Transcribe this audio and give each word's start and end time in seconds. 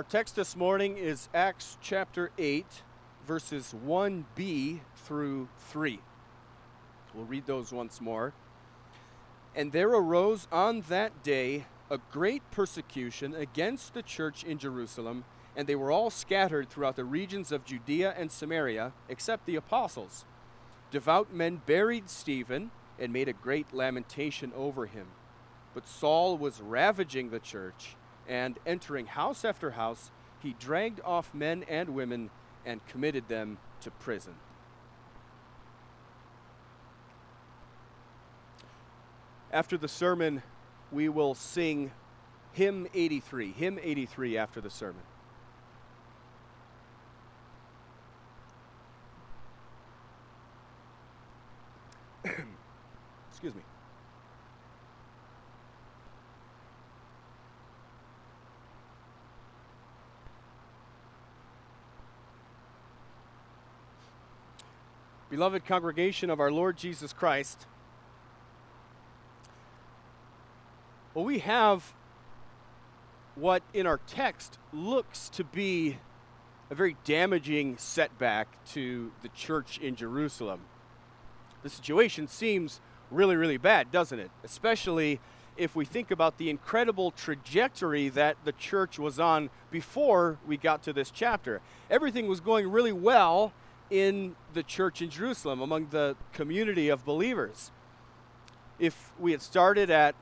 Our 0.00 0.04
text 0.04 0.34
this 0.34 0.56
morning 0.56 0.96
is 0.96 1.28
Acts 1.34 1.76
chapter 1.82 2.30
8, 2.38 2.64
verses 3.26 3.74
1b 3.86 4.80
through 4.96 5.48
3. 5.58 6.00
We'll 7.12 7.26
read 7.26 7.44
those 7.44 7.70
once 7.70 8.00
more. 8.00 8.32
And 9.54 9.72
there 9.72 9.90
arose 9.90 10.48
on 10.50 10.84
that 10.88 11.22
day 11.22 11.66
a 11.90 11.98
great 11.98 12.50
persecution 12.50 13.34
against 13.34 13.92
the 13.92 14.00
church 14.00 14.42
in 14.42 14.56
Jerusalem, 14.56 15.26
and 15.54 15.66
they 15.66 15.76
were 15.76 15.92
all 15.92 16.08
scattered 16.08 16.70
throughout 16.70 16.96
the 16.96 17.04
regions 17.04 17.52
of 17.52 17.66
Judea 17.66 18.14
and 18.16 18.32
Samaria, 18.32 18.94
except 19.06 19.44
the 19.44 19.56
apostles. 19.56 20.24
Devout 20.90 21.30
men 21.30 21.60
buried 21.66 22.08
Stephen 22.08 22.70
and 22.98 23.12
made 23.12 23.28
a 23.28 23.34
great 23.34 23.74
lamentation 23.74 24.50
over 24.56 24.86
him. 24.86 25.08
But 25.74 25.86
Saul 25.86 26.38
was 26.38 26.62
ravaging 26.62 27.28
the 27.28 27.38
church, 27.38 27.96
and 28.28 28.58
entering 28.66 29.06
house 29.06 29.44
after 29.44 29.72
house, 29.72 30.10
he 30.40 30.54
dragged 30.58 31.00
off 31.04 31.34
men 31.34 31.64
and 31.68 31.90
women 31.90 32.30
and 32.64 32.84
committed 32.86 33.28
them 33.28 33.58
to 33.80 33.90
prison. 33.90 34.34
After 39.52 39.76
the 39.76 39.88
sermon, 39.88 40.42
we 40.92 41.08
will 41.08 41.34
sing 41.34 41.90
hymn 42.52 42.86
83, 42.94 43.52
hymn 43.52 43.78
83 43.82 44.36
after 44.36 44.60
the 44.60 44.70
sermon. 44.70 45.02
Excuse 53.30 53.54
me. 53.54 53.62
Beloved 65.30 65.64
congregation 65.64 66.28
of 66.28 66.40
our 66.40 66.50
Lord 66.50 66.76
Jesus 66.76 67.12
Christ, 67.12 67.68
well, 71.14 71.24
we 71.24 71.38
have 71.38 71.94
what 73.36 73.62
in 73.72 73.86
our 73.86 74.00
text 74.08 74.58
looks 74.72 75.28
to 75.28 75.44
be 75.44 75.98
a 76.68 76.74
very 76.74 76.96
damaging 77.04 77.76
setback 77.76 78.48
to 78.72 79.12
the 79.22 79.28
church 79.28 79.78
in 79.78 79.94
Jerusalem. 79.94 80.62
The 81.62 81.70
situation 81.70 82.26
seems 82.26 82.80
really, 83.08 83.36
really 83.36 83.56
bad, 83.56 83.92
doesn't 83.92 84.18
it? 84.18 84.32
Especially 84.42 85.20
if 85.56 85.76
we 85.76 85.84
think 85.84 86.10
about 86.10 86.38
the 86.38 86.50
incredible 86.50 87.12
trajectory 87.12 88.08
that 88.08 88.36
the 88.44 88.52
church 88.52 88.98
was 88.98 89.20
on 89.20 89.50
before 89.70 90.38
we 90.44 90.56
got 90.56 90.82
to 90.82 90.92
this 90.92 91.12
chapter. 91.12 91.60
Everything 91.88 92.26
was 92.26 92.40
going 92.40 92.68
really 92.68 92.92
well 92.92 93.52
in 93.90 94.36
the 94.54 94.62
church 94.62 95.02
in 95.02 95.10
Jerusalem, 95.10 95.60
among 95.60 95.88
the 95.90 96.16
community 96.32 96.88
of 96.88 97.04
believers. 97.04 97.70
If 98.78 99.12
we 99.18 99.32
had 99.32 99.42
started 99.42 99.90
at 99.90 100.14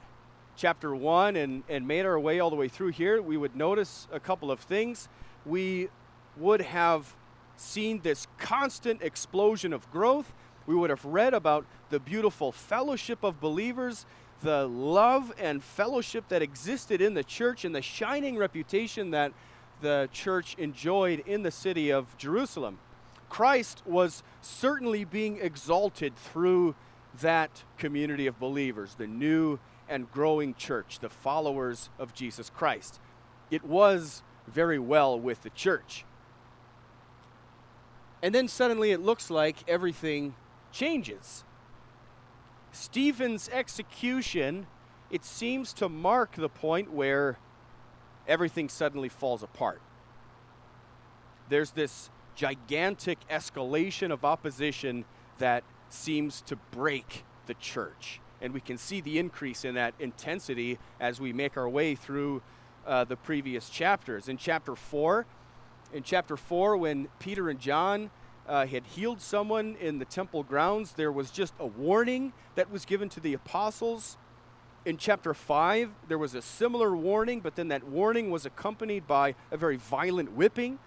chapter 0.57 0.95
1 0.95 1.37
and, 1.37 1.63
and 1.69 1.87
made 1.87 2.05
our 2.05 2.19
way 2.19 2.41
all 2.41 2.51
the 2.51 2.57
way 2.57 2.69
through 2.69 2.89
here, 2.89 3.23
we 3.23 3.37
would 3.37 3.55
notice 3.55 4.09
a 4.11 4.19
couple 4.19 4.51
of 4.51 4.59
things. 4.61 5.09
We 5.47 5.89
would 6.37 6.63
have 6.63 7.15
seen 7.57 8.01
this 8.03 8.27
constant 8.39 9.03
explosion 9.03 9.73
of 9.73 9.91
growth. 9.91 10.33
We 10.67 10.75
would 10.75 10.91
have 10.91 11.05
read 11.05 11.35
about 11.35 11.67
the 11.91 12.01
beautiful 12.01 12.53
fellowship 12.53 13.23
of 13.23 13.41
believers, 13.41 14.07
the 14.43 14.67
love 14.67 15.33
and 15.39 15.63
fellowship 15.63 16.29
that 16.29 16.43
existed 16.43 17.01
in 17.01 17.15
the 17.15 17.25
church, 17.25 17.65
and 17.65 17.75
the 17.75 17.83
shining 17.83 18.37
reputation 18.37 19.11
that 19.11 19.33
the 19.81 20.09
church 20.13 20.57
enjoyed 20.59 21.21
in 21.27 21.43
the 21.43 21.51
city 21.51 21.91
of 21.91 22.17
Jerusalem. 22.19 22.79
Christ 23.29 23.83
was 23.87 24.23
certainly 24.41 25.05
being 25.05 25.39
exalted 25.41 26.17
through 26.17 26.75
that 27.21 27.65
community 27.77 28.27
of 28.27 28.39
believers, 28.39 28.95
the 28.95 29.07
new 29.07 29.59
and 29.89 30.11
growing 30.11 30.55
church, 30.55 30.99
the 31.01 31.09
followers 31.09 31.91
of 31.99 32.15
Jesus 32.15 32.51
Christ. 32.51 33.01
It 33.51 33.65
was 33.65 34.23
very 34.47 34.79
well 34.79 35.19
with 35.19 35.43
the 35.43 35.51
church. 35.51 36.05
And 38.23 38.35
then 38.35 38.49
suddenly 38.49 38.91
it 38.91 39.01
looks 39.01 39.31
like 39.31 39.57
everything 39.69 40.35
changes. 40.73 41.45
Stephen's 42.73 43.49
execution, 43.51 44.67
it 45.11 45.25
seems 45.25 45.73
to 45.75 45.89
mark 45.89 46.33
the 46.37 46.49
point 46.49 46.93
where 46.93 47.39
everything 48.27 48.69
suddenly 48.69 49.09
falls 49.09 49.43
apart. 49.43 49.81
There's 51.49 51.71
this 51.71 52.11
gigantic 52.39 53.19
escalation 53.29 54.13
of 54.13 54.25
opposition 54.25 55.05
that 55.39 55.65
seems 55.91 56.41
to 56.43 56.55
break 56.71 57.25
the 57.47 57.55
church. 57.55 58.21
And 58.41 58.55
we 58.55 58.61
can 58.61 58.79
see 58.79 59.01
the 59.01 59.19
increase 59.19 59.65
in 59.65 59.75
that 59.75 59.95
intensity 59.99 60.79
as 61.01 61.21
we 61.21 61.33
make 61.33 61.57
our 61.57 61.69
way 61.69 61.97
through 61.97 62.41
uh, 62.87 63.03
the 63.03 63.17
previous 63.17 63.69
chapters. 63.69 64.29
In 64.29 64.37
chapter 64.37 64.77
4, 64.77 65.27
in 65.93 66.05
chapter 66.05 66.37
4, 66.37 66.77
when 66.77 67.09
Peter 67.19 67.51
and 67.51 67.59
John 67.59 68.09
uh, 68.47 68.67
had 68.67 68.87
healed 68.87 69.21
someone 69.21 69.77
in 69.81 69.99
the 69.99 70.05
temple 70.05 70.45
grounds, 70.45 70.93
there 70.93 71.11
was 71.11 71.33
just 71.33 71.55
a 71.59 71.67
warning 71.67 72.33
that 72.55 72.71
was 72.71 72.85
given 72.85 73.09
to 73.09 73.21
the 73.21 73.35
apostles. 73.35 74.17
In 74.85 74.97
chapter 74.97 75.35
5, 75.35 75.91
there 76.07 76.19
was 76.19 76.37
a 76.37 76.43
similar 76.43 76.97
warning, 76.97 77.41
but 77.41 77.57
then 77.57 77.67
that 77.69 77.83
warning 77.83 78.31
was 78.31 78.47
accompanied 78.47 79.09
by 79.09 79.35
a 79.51 79.57
very 79.57 79.77
violent 79.77 80.33
whipping 80.33 80.79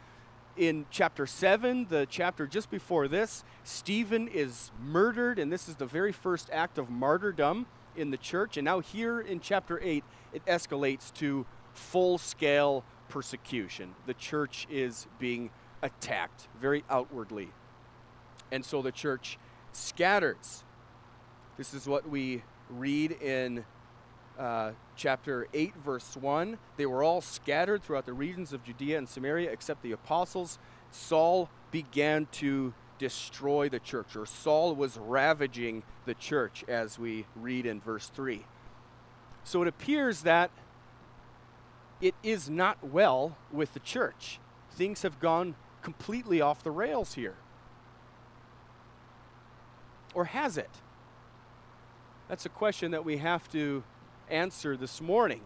in 0.58 0.86
chapter 0.90 1.26
7, 1.26 1.88
the 1.90 2.08
chapter 2.10 2.48
just 2.48 2.70
before 2.70 3.08
this, 3.08 3.44
Stephen 3.64 4.28
is 4.28 4.72
murdered, 4.82 5.40
and 5.40 5.52
this 5.52 5.70
is 5.70 5.76
the 5.76 5.86
very 5.86 6.12
first 6.12 6.50
act 6.52 6.78
of 6.78 6.90
martyrdom 6.90 7.66
in 7.96 8.12
the 8.12 8.18
church. 8.18 8.58
And 8.58 8.66
now, 8.66 8.80
here 8.80 9.20
in 9.20 9.40
chapter 9.40 9.80
8, 9.82 10.04
it 10.34 10.46
escalates 10.46 11.14
to 11.16 11.46
full 11.74 12.18
scale 12.18 12.84
persecution. 13.10 13.96
The 14.06 14.14
church 14.14 14.68
is 14.70 15.08
being 15.20 15.52
attacked 15.82 16.48
very 16.60 16.84
outwardly. 16.90 17.50
And 18.52 18.66
so 18.66 18.82
the 18.82 18.92
church 18.92 19.38
scatters. 19.72 20.64
This 21.58 21.74
is 21.74 21.88
what 21.88 22.10
we 22.10 22.44
read 22.70 23.12
in 23.22 23.66
uh, 24.41 24.72
chapter 24.96 25.47
8, 25.53 25.75
verse 25.85 26.18
1. 26.18 26.57
They 26.75 26.88
were 26.88 27.03
all 27.03 27.22
scattered 27.22 27.84
throughout 27.84 28.07
the 28.07 28.13
regions 28.13 28.52
of 28.53 28.63
Judea 28.63 28.97
and 28.97 29.07
Samaria 29.07 29.52
except 29.52 29.84
the 29.84 29.91
apostles. 29.91 30.57
Saul 30.90 31.50
began 31.69 32.28
to 32.34 32.74
destroy 32.97 33.69
the 33.69 33.79
church, 33.79 34.16
or 34.16 34.25
Saul 34.25 34.75
was 34.75 34.97
ravaging 34.97 35.84
the 36.06 36.13
church, 36.16 36.63
as 36.68 37.00
we 37.00 37.25
read 37.35 37.66
in 37.66 37.79
verse 37.79 38.07
3. 38.09 38.46
So 39.44 39.62
it 39.62 39.68
appears 39.68 40.22
that 40.24 40.52
it 42.02 42.16
is 42.23 42.50
not 42.50 42.84
well 42.84 43.38
with 43.52 43.73
the 43.73 43.79
church. 43.79 44.40
Things 44.72 45.03
have 45.03 45.19
gone 45.19 45.56
completely 45.84 46.41
off 46.41 46.63
the 46.63 46.72
rails 46.72 47.13
here. 47.13 47.35
Or 50.13 50.25
has 50.25 50.58
it? 50.58 50.69
That's 52.28 52.46
a 52.46 52.50
question 52.50 52.91
that 52.91 53.06
we 53.06 53.18
have 53.18 53.50
to 53.52 53.84
answer 54.31 54.78
this 54.78 55.02
morning. 55.02 55.42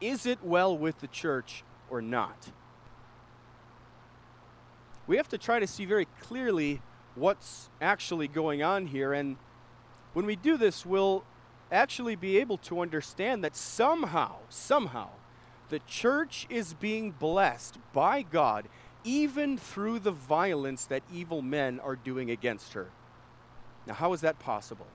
Is 0.00 0.26
it 0.26 0.38
well 0.42 0.76
with 0.76 1.00
the 1.00 1.06
church 1.06 1.64
or 1.90 2.00
not? 2.00 2.50
We 5.06 5.16
have 5.16 5.28
to 5.28 5.38
try 5.38 5.58
to 5.58 5.66
see 5.66 5.84
very 5.84 6.06
clearly 6.20 6.80
what's 7.14 7.68
actually 7.80 8.28
going 8.28 8.62
on 8.62 8.86
here. 8.86 9.12
And 9.12 9.36
when 10.14 10.26
we 10.26 10.36
do 10.36 10.56
this, 10.56 10.86
we'll 10.86 11.24
actually 11.70 12.16
be 12.16 12.38
able 12.38 12.58
to 12.58 12.80
understand 12.80 13.44
that 13.44 13.56
somehow, 13.56 14.36
somehow, 14.48 15.10
the 15.68 15.80
church 15.80 16.46
is 16.48 16.74
being 16.74 17.10
blessed 17.10 17.78
by 17.92 18.22
God 18.22 18.68
even 19.04 19.58
through 19.58 19.98
the 19.98 20.10
violence 20.10 20.86
that 20.86 21.02
evil 21.12 21.42
men 21.42 21.78
are 21.80 21.96
doing 21.96 22.30
against 22.30 22.72
her. 22.72 22.88
Now, 23.86 23.94
how 23.94 24.12
is 24.14 24.22
that 24.22 24.38
possible? 24.38 24.86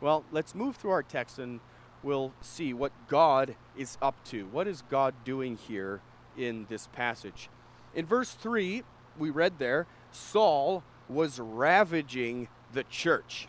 Well, 0.00 0.24
let's 0.30 0.54
move 0.54 0.76
through 0.76 0.92
our 0.92 1.02
text 1.02 1.40
and 1.40 1.58
we'll 2.02 2.32
see 2.40 2.72
what 2.72 2.92
God 3.08 3.56
is 3.76 3.98
up 4.00 4.22
to. 4.26 4.46
What 4.46 4.66
is 4.66 4.82
God 4.90 5.14
doing 5.24 5.56
here 5.56 6.00
in 6.36 6.66
this 6.68 6.86
passage? 6.88 7.48
In 7.94 8.06
verse 8.06 8.32
3, 8.32 8.82
we 9.18 9.30
read 9.30 9.58
there, 9.58 9.86
Saul 10.12 10.82
was 11.08 11.40
ravaging 11.40 12.48
the 12.72 12.84
church. 12.84 13.48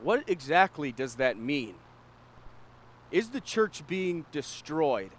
What 0.00 0.24
exactly 0.28 0.92
does 0.92 1.16
that 1.16 1.38
mean? 1.38 1.74
Is 3.10 3.30
the 3.30 3.40
church 3.40 3.86
being 3.86 4.26
destroyed? 4.30 5.10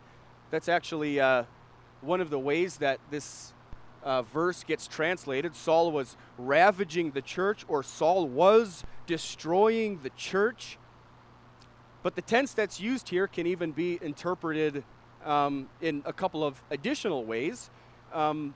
That's 0.51 0.69
actually 0.69 1.19
uh, 1.19 1.43
one 2.01 2.21
of 2.21 2.29
the 2.29 2.39
ways 2.39 2.77
that 2.77 2.99
this 3.09 3.53
uh, 4.03 4.21
verse 4.21 4.63
gets 4.63 4.87
translated. 4.87 5.55
Saul 5.55 5.91
was 5.91 6.15
ravaging 6.37 7.11
the 7.11 7.21
church, 7.21 7.65
or 7.67 7.83
Saul 7.83 8.27
was 8.27 8.83
destroying 9.05 9.99
the 10.01 10.11
church. 10.11 10.77
But 12.01 12.15
the 12.15 12.21
tense 12.21 12.53
that's 12.53 12.79
used 12.79 13.09
here 13.09 13.27
can 13.27 13.45
even 13.47 13.71
be 13.71 13.99
interpreted 14.01 14.83
um, 15.25 15.69
in 15.81 16.01
a 16.05 16.13
couple 16.13 16.43
of 16.43 16.61
additional 16.71 17.25
ways. 17.25 17.69
Um, 18.13 18.53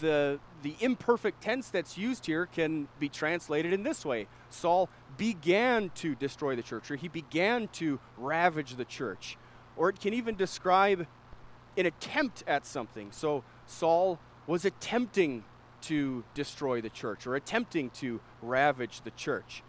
the, 0.00 0.38
the 0.62 0.74
imperfect 0.80 1.40
tense 1.42 1.70
that's 1.70 1.96
used 1.96 2.26
here 2.26 2.46
can 2.46 2.88
be 2.98 3.08
translated 3.08 3.72
in 3.72 3.84
this 3.84 4.04
way 4.04 4.26
Saul 4.50 4.88
began 5.16 5.90
to 5.96 6.14
destroy 6.14 6.56
the 6.56 6.62
church, 6.62 6.90
or 6.90 6.96
he 6.96 7.08
began 7.08 7.68
to 7.68 8.00
ravage 8.16 8.76
the 8.76 8.84
church. 8.84 9.36
Or 9.76 9.88
it 9.88 10.00
can 10.00 10.14
even 10.14 10.36
describe 10.36 11.06
an 11.76 11.86
attempt 11.86 12.44
at 12.46 12.66
something. 12.66 13.10
So 13.12 13.44
Saul 13.66 14.18
was 14.46 14.64
attempting 14.64 15.44
to 15.82 16.24
destroy 16.34 16.80
the 16.80 16.88
church 16.88 17.26
or 17.26 17.36
attempting 17.36 17.90
to 17.90 18.20
ravage 18.42 19.02
the 19.02 19.10
church. 19.10 19.62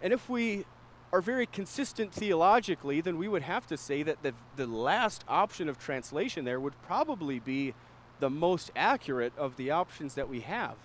And 0.00 0.12
if 0.12 0.28
we 0.28 0.64
are 1.12 1.20
very 1.20 1.46
consistent 1.46 2.12
theologically, 2.12 3.00
then 3.00 3.18
we 3.18 3.28
would 3.28 3.42
have 3.42 3.66
to 3.66 3.76
say 3.76 4.02
that 4.02 4.22
the, 4.22 4.32
the 4.56 4.66
last 4.66 5.24
option 5.26 5.68
of 5.68 5.78
translation 5.78 6.44
there 6.44 6.60
would 6.60 6.80
probably 6.82 7.40
be 7.40 7.74
the 8.20 8.30
most 8.30 8.70
accurate 8.76 9.32
of 9.36 9.56
the 9.56 9.70
options 9.70 10.14
that 10.14 10.28
we 10.28 10.40
have. 10.40 10.76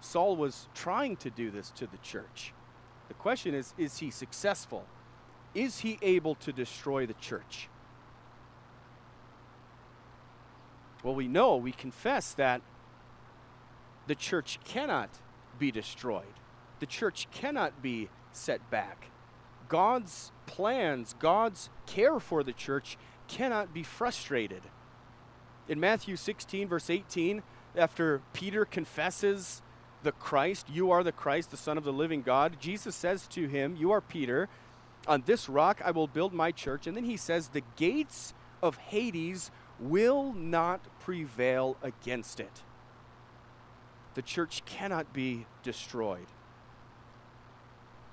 Saul 0.00 0.34
was 0.34 0.66
trying 0.74 1.16
to 1.16 1.30
do 1.30 1.50
this 1.50 1.70
to 1.70 1.86
the 1.86 1.98
church. 1.98 2.52
The 3.08 3.14
question 3.14 3.54
is 3.54 3.74
is 3.78 3.98
he 3.98 4.10
successful? 4.10 4.86
Is 5.54 5.80
he 5.80 5.98
able 6.00 6.34
to 6.36 6.52
destroy 6.52 7.06
the 7.06 7.14
church? 7.14 7.68
Well, 11.02 11.14
we 11.14 11.28
know, 11.28 11.56
we 11.56 11.72
confess 11.72 12.34
that 12.34 12.60
the 14.06 14.14
church 14.14 14.58
cannot 14.64 15.10
be 15.58 15.70
destroyed, 15.70 16.34
the 16.80 16.86
church 16.86 17.28
cannot 17.32 17.82
be 17.82 18.08
set 18.32 18.70
back. 18.70 19.09
God's 19.70 20.32
plans, 20.46 21.14
God's 21.18 21.70
care 21.86 22.20
for 22.20 22.42
the 22.42 22.52
church 22.52 22.98
cannot 23.28 23.72
be 23.72 23.82
frustrated. 23.82 24.62
In 25.68 25.80
Matthew 25.80 26.16
16, 26.16 26.68
verse 26.68 26.90
18, 26.90 27.42
after 27.76 28.20
Peter 28.32 28.64
confesses 28.64 29.62
the 30.02 30.12
Christ, 30.12 30.68
you 30.68 30.90
are 30.90 31.04
the 31.04 31.12
Christ, 31.12 31.50
the 31.50 31.56
Son 31.56 31.78
of 31.78 31.84
the 31.84 31.92
living 31.92 32.22
God, 32.22 32.56
Jesus 32.60 32.96
says 32.96 33.26
to 33.28 33.46
him, 33.46 33.76
You 33.78 33.92
are 33.92 34.00
Peter. 34.00 34.48
On 35.06 35.22
this 35.24 35.48
rock 35.48 35.80
I 35.84 35.92
will 35.92 36.08
build 36.08 36.34
my 36.34 36.50
church. 36.50 36.86
And 36.86 36.96
then 36.96 37.04
he 37.04 37.16
says, 37.16 37.48
The 37.48 37.62
gates 37.76 38.34
of 38.62 38.76
Hades 38.76 39.50
will 39.78 40.32
not 40.32 40.80
prevail 41.00 41.76
against 41.82 42.40
it. 42.40 42.62
The 44.14 44.22
church 44.22 44.64
cannot 44.64 45.12
be 45.12 45.46
destroyed. 45.62 46.26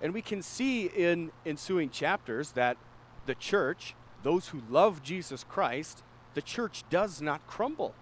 And 0.02 0.14
we 0.14 0.22
can 0.22 0.42
see 0.42 0.86
in 0.86 1.32
ensuing 1.46 1.90
chapters 1.90 2.52
that 2.52 2.78
the 3.26 3.36
church, 3.36 3.96
those 4.24 4.50
who 4.50 4.62
love 4.70 5.02
Jesus 5.04 5.44
Christ, 5.44 6.04
the 6.34 6.42
church 6.42 6.84
does 6.90 7.22
not 7.22 7.46
crumble. 7.48 7.96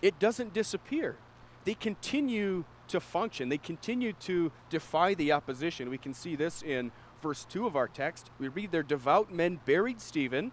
It 0.00 0.18
doesn't 0.18 0.54
disappear. 0.54 1.16
They 1.64 1.74
continue 1.74 2.64
to 2.88 3.00
function, 3.00 3.50
they 3.50 3.58
continue 3.58 4.14
to 4.14 4.50
defy 4.70 5.12
the 5.12 5.32
opposition. 5.32 5.90
We 5.90 5.98
can 5.98 6.14
see 6.14 6.36
this 6.36 6.62
in 6.62 6.90
verse 7.22 7.44
2 7.44 7.66
of 7.66 7.76
our 7.76 7.86
text. 7.88 8.30
We 8.38 8.48
read 8.48 8.72
there, 8.72 8.82
devout 8.82 9.30
men 9.30 9.60
buried 9.66 10.00
Stephen. 10.00 10.52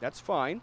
That's 0.00 0.18
fine. 0.18 0.62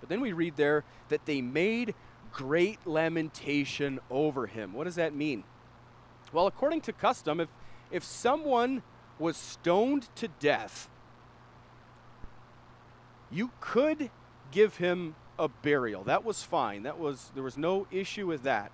But 0.00 0.10
then 0.10 0.20
we 0.20 0.32
read 0.32 0.56
there 0.56 0.84
that 1.08 1.24
they 1.24 1.40
made 1.40 1.94
great 2.32 2.86
lamentation 2.86 3.98
over 4.10 4.46
him. 4.46 4.74
What 4.74 4.84
does 4.84 4.96
that 4.96 5.14
mean? 5.14 5.44
Well, 6.32 6.46
according 6.46 6.82
to 6.82 6.92
custom, 6.92 7.40
if, 7.40 7.48
if 7.90 8.04
someone 8.04 8.82
was 9.18 9.36
stoned 9.36 10.08
to 10.16 10.28
death, 10.28 10.88
you 13.30 13.50
could 13.60 14.10
give 14.50 14.76
him 14.76 15.14
a 15.38 15.48
burial. 15.48 16.04
That 16.04 16.24
was 16.24 16.42
fine. 16.42 16.82
That 16.82 16.98
was 16.98 17.30
there 17.34 17.42
was 17.42 17.58
no 17.58 17.86
issue 17.90 18.26
with 18.26 18.42
that. 18.44 18.72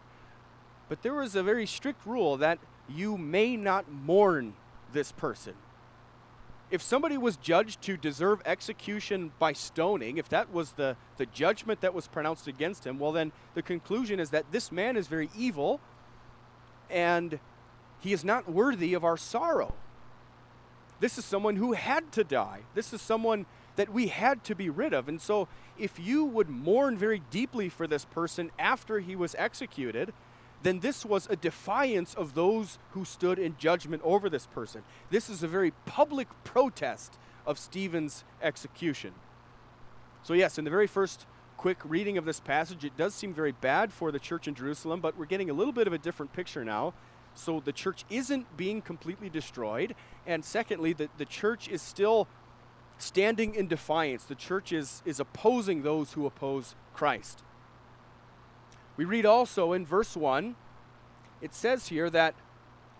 But 0.88 1.02
there 1.02 1.14
was 1.14 1.34
a 1.34 1.42
very 1.42 1.66
strict 1.66 2.04
rule 2.06 2.36
that 2.36 2.58
you 2.88 3.16
may 3.16 3.56
not 3.56 3.90
mourn 3.90 4.54
this 4.92 5.12
person. 5.12 5.54
If 6.70 6.80
somebody 6.80 7.18
was 7.18 7.36
judged 7.36 7.82
to 7.82 7.96
deserve 7.96 8.40
execution 8.46 9.32
by 9.38 9.52
stoning, 9.52 10.16
if 10.16 10.28
that 10.30 10.52
was 10.52 10.72
the, 10.72 10.96
the 11.18 11.26
judgment 11.26 11.82
that 11.82 11.92
was 11.92 12.08
pronounced 12.08 12.48
against 12.48 12.86
him, 12.86 12.98
well, 12.98 13.12
then 13.12 13.32
the 13.54 13.62
conclusion 13.62 14.18
is 14.18 14.30
that 14.30 14.52
this 14.52 14.72
man 14.72 14.96
is 14.96 15.06
very 15.06 15.28
evil 15.36 15.80
and 16.88 17.38
he 18.02 18.12
is 18.12 18.25
not 18.25 18.50
worthy 18.50 18.94
of 18.94 19.04
our 19.04 19.16
sorrow. 19.16 19.75
This 21.00 21.19
is 21.19 21.25
someone 21.25 21.56
who 21.56 21.72
had 21.72 22.12
to 22.12 22.25
die. 22.25 22.60
This 22.75 22.93
is 22.93 23.00
someone 23.00 23.46
that 23.76 23.93
we 23.93 24.08
had 24.08 24.44
to 24.44 24.54
be 24.54 24.69
rid 24.69 24.93
of. 24.93 25.08
And 25.08 25.20
so, 25.20 25.49
if 25.78 25.99
you 25.99 26.25
would 26.25 26.49
mourn 26.49 26.99
very 26.99 27.22
deeply 27.31 27.69
for 27.69 27.87
this 27.87 28.04
person 28.04 28.50
after 28.58 28.99
he 29.00 29.16
was 29.16 29.34
executed, 29.38 30.12
then 30.62 30.81
this 30.81 31.04
was 31.04 31.26
a 31.31 31.37
defiance 31.37 32.14
of 32.14 32.34
those 32.34 32.78
who 32.90 33.04
stood 33.04 33.38
in 33.38 33.56
judgment 33.56 34.02
over 34.05 34.28
this 34.28 34.46
person. 34.46 34.82
This 35.10 35.31
is 35.31 35.43
a 35.43 35.48
very 35.48 35.72
public 35.87 36.28
protest 36.44 37.19
of 37.46 37.58
Stephen's 37.58 38.25
execution. 38.43 39.12
So, 40.22 40.34
yes, 40.34 40.58
in 40.58 40.64
the 40.64 40.70
very 40.70 40.87
first 40.87 41.26
quick 41.56 41.78
reading 41.84 42.19
of 42.19 42.25
this 42.25 42.40
passage, 42.40 42.84
it 42.84 42.96
does 42.96 43.14
seem 43.14 43.32
very 43.32 43.52
bad 43.52 43.93
for 43.93 44.12
the 44.12 44.19
church 44.19 44.46
in 44.46 44.55
Jerusalem, 44.55 45.00
but 45.00 45.16
we're 45.16 45.26
getting 45.26 45.50
a 45.50 45.55
little 45.55 45.72
bit 45.72 45.87
of 45.87 45.93
a 45.93 45.98
different 45.98 46.32
picture 46.32 46.64
now. 46.64 46.94
So, 47.34 47.61
the 47.61 47.73
church 47.73 48.05
isn't 48.11 48.56
being 48.56 48.82
completely 48.82 49.29
destroyed. 49.29 49.94
And 50.26 50.44
secondly, 50.44 50.93
the, 50.93 51.08
the 51.19 51.25
church 51.25 51.69
is 51.69 51.82
still 51.82 52.29
standing 52.99 53.55
in 53.55 53.67
defiance. 53.67 54.25
The 54.25 54.34
church 54.34 54.73
is, 54.73 55.02
is 55.05 55.19
opposing 55.19 55.82
those 55.82 56.12
who 56.12 56.26
oppose 56.26 56.75
Christ. 56.94 57.43
We 58.96 59.05
read 59.05 59.26
also 59.26 59.73
in 59.73 59.87
verse 59.87 60.17
1, 60.17 60.55
it 61.40 61.55
says 61.55 61.88
here 61.88 62.08
that 62.11 62.34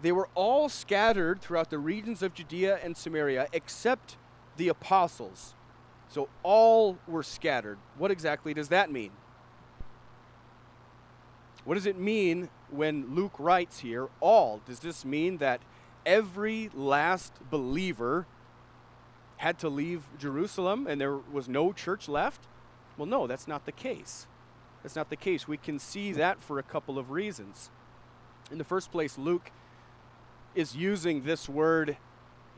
they 0.01 0.11
were 0.11 0.29
all 0.35 0.69
scattered 0.69 1.41
throughout 1.41 1.71
the 1.71 1.79
regions 1.79 2.23
of 2.23 2.35
Judea 2.35 2.81
and 2.83 2.97
Samaria 2.97 3.47
except 3.53 4.17
the 4.57 4.69
apostles. 4.69 5.55
So 6.09 6.29
all 6.43 6.99
were 7.07 7.23
scattered. 7.23 7.79
What 7.97 8.11
exactly 8.11 8.53
does 8.53 8.69
that 8.69 8.91
mean? 8.91 9.13
What 11.65 11.75
does 11.75 11.87
it 11.87 11.97
mean 11.97 12.51
when 12.73 13.15
Luke 13.15 13.35
writes 13.39 13.81
here, 13.81 14.09
all? 14.21 14.61
Does 14.67 14.81
this 14.81 15.05
mean 15.05 15.39
that 15.39 15.61
every 16.05 16.71
last 16.75 17.33
believer 17.51 18.27
had 19.37 19.59
to 19.59 19.69
leave 19.69 20.03
Jerusalem 20.19 20.87
and 20.87 21.01
there 21.01 21.17
was 21.17 21.49
no 21.49 21.73
church 21.73 22.09
left? 22.09 22.41
Well, 22.97 23.07
no, 23.07 23.27
that's 23.27 23.49
not 23.49 23.67
the 23.67 23.73
case. 23.73 24.27
That's 24.83 24.97
not 24.97 25.11
the 25.11 25.17
case. 25.17 25.47
We 25.47 25.57
can 25.57 25.79
see 25.79 26.13
that 26.13 26.43
for 26.43 26.59
a 26.59 26.63
couple 26.63 26.99
of 26.99 27.11
reasons. 27.11 27.71
In 28.51 28.59
the 28.59 28.65
first 28.65 28.91
place, 28.91 29.17
Luke 29.17 29.51
is 30.55 30.77
using 30.77 31.23
this 31.23 31.49
word 31.49 31.97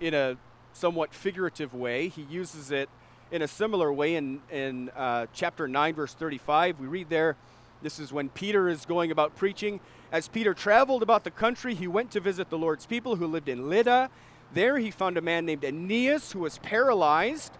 in 0.01 0.15
a 0.15 0.37
somewhat 0.73 1.15
figurative 1.15 1.75
way. 1.75 2.09
He 2.09 2.23
uses 2.23 2.71
it 2.71 2.89
in 3.31 3.43
a 3.43 3.49
similar 3.49 3.93
way 3.93 4.17
in, 4.17 4.41
in 4.51 4.91
uh, 4.91 5.27
chapter 5.33 5.69
9, 5.69 5.95
verse 5.95 6.15
35. 6.15 6.81
We 6.81 6.87
read 6.87 7.09
there, 7.09 7.37
this 7.85 8.01
is 8.01 8.13
when 8.13 8.31
Peter 8.31 8.69
is 8.69 8.85
going 8.85 9.13
about 9.13 9.37
preaching. 9.37 9.79
As 10.11 10.27
Peter 10.27 10.55
traveled 10.55 11.05
about 11.05 11.23
the 11.23 11.31
country, 11.31 11.75
he 11.75 11.87
went 11.87 12.11
to 12.11 12.21
visit 12.21 12.51
the 12.51 12.59
Lord's 12.59 12.87
people 12.87 13.17
who 13.17 13.29
lived 13.29 13.49
in 13.49 13.69
Lydda 13.69 14.11
there 14.55 14.79
he 14.79 14.91
found 14.91 15.19
a 15.19 15.21
man 15.21 15.45
named 15.47 15.65
Aeneas 15.65 16.33
who 16.33 16.39
was 16.41 16.59
paralyzed. 16.59 17.53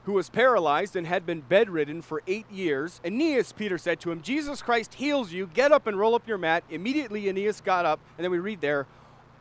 who 0.05 0.13
was 0.13 0.31
paralyzed 0.31 0.97
and 0.97 1.07
had 1.07 1.27
been 1.27 1.41
bedridden 1.41 2.01
for 2.03 2.23
eight 2.27 2.51
years. 2.51 3.01
Aeneas, 3.05 3.53
Peter 3.53 3.77
said 3.77 4.01
to 4.01 4.11
him, 4.13 4.23
Jesus 4.23 4.63
Christ 4.63 4.95
heals 4.95 5.33
you. 5.33 5.49
Get 5.49 5.73
up 5.73 5.87
and 5.87 5.99
roll 5.99 6.15
up 6.15 6.27
your 6.29 6.39
mat. 6.39 6.65
Immediately, 6.71 7.29
Aeneas 7.29 7.61
got 7.61 7.85
up, 7.85 8.01
and 8.17 8.25
then 8.25 8.31
we 8.31 8.39
read 8.39 8.61
there, 8.61 8.87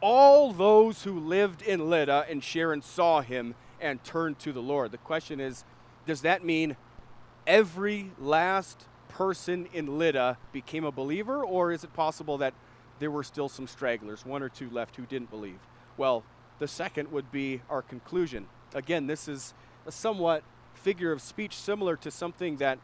all 0.02 0.52
those 0.52 1.04
who 1.04 1.20
lived 1.20 1.62
in 1.62 1.90
Lydda 1.90 2.26
and 2.30 2.44
Sharon 2.44 2.82
saw 2.82 3.22
him 3.22 3.56
and 3.80 4.04
turned 4.04 4.40
to 4.40 4.52
the 4.52 4.62
Lord. 4.62 4.92
The 4.92 4.98
question 4.98 5.40
is, 5.40 5.64
does 6.08 6.22
that 6.22 6.44
mean 6.44 6.76
every 7.46 8.12
last 8.18 8.86
person 9.10 9.68
in 9.74 10.00
Lydda 10.00 10.38
became 10.52 10.84
a 10.84 10.92
believer, 10.92 11.44
or 11.44 11.72
is 11.72 11.84
it 11.84 11.94
possible 11.94 12.38
that 12.40 12.54
there 13.00 13.12
were 13.12 13.24
still 13.24 13.50
some 13.50 13.68
stragglers, 13.68 14.26
one 14.26 14.42
or 14.42 14.50
two 14.50 14.70
left 14.70 14.96
who 14.96 15.06
didn't 15.06 15.30
believe? 15.30 15.60
Well, 15.98 16.24
the 16.60 16.68
second 16.68 17.12
would 17.12 17.32
be 17.32 17.62
our 17.70 17.82
conclusion. 17.82 18.48
Again, 18.74 19.08
this 19.08 19.28
is 19.28 19.54
a 19.86 19.92
somewhat 19.92 20.44
figure 20.74 21.12
of 21.12 21.22
speech 21.22 21.56
similar 21.56 21.96
to 21.98 22.10
something 22.10 22.58
that 22.58 22.80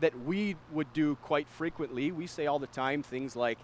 that 0.00 0.18
we 0.26 0.56
would 0.70 0.92
do 0.92 1.16
quite 1.16 1.48
frequently. 1.48 2.12
We 2.12 2.26
say 2.26 2.46
all 2.46 2.58
the 2.58 2.66
time 2.66 3.02
things 3.02 3.34
like, 3.34 3.58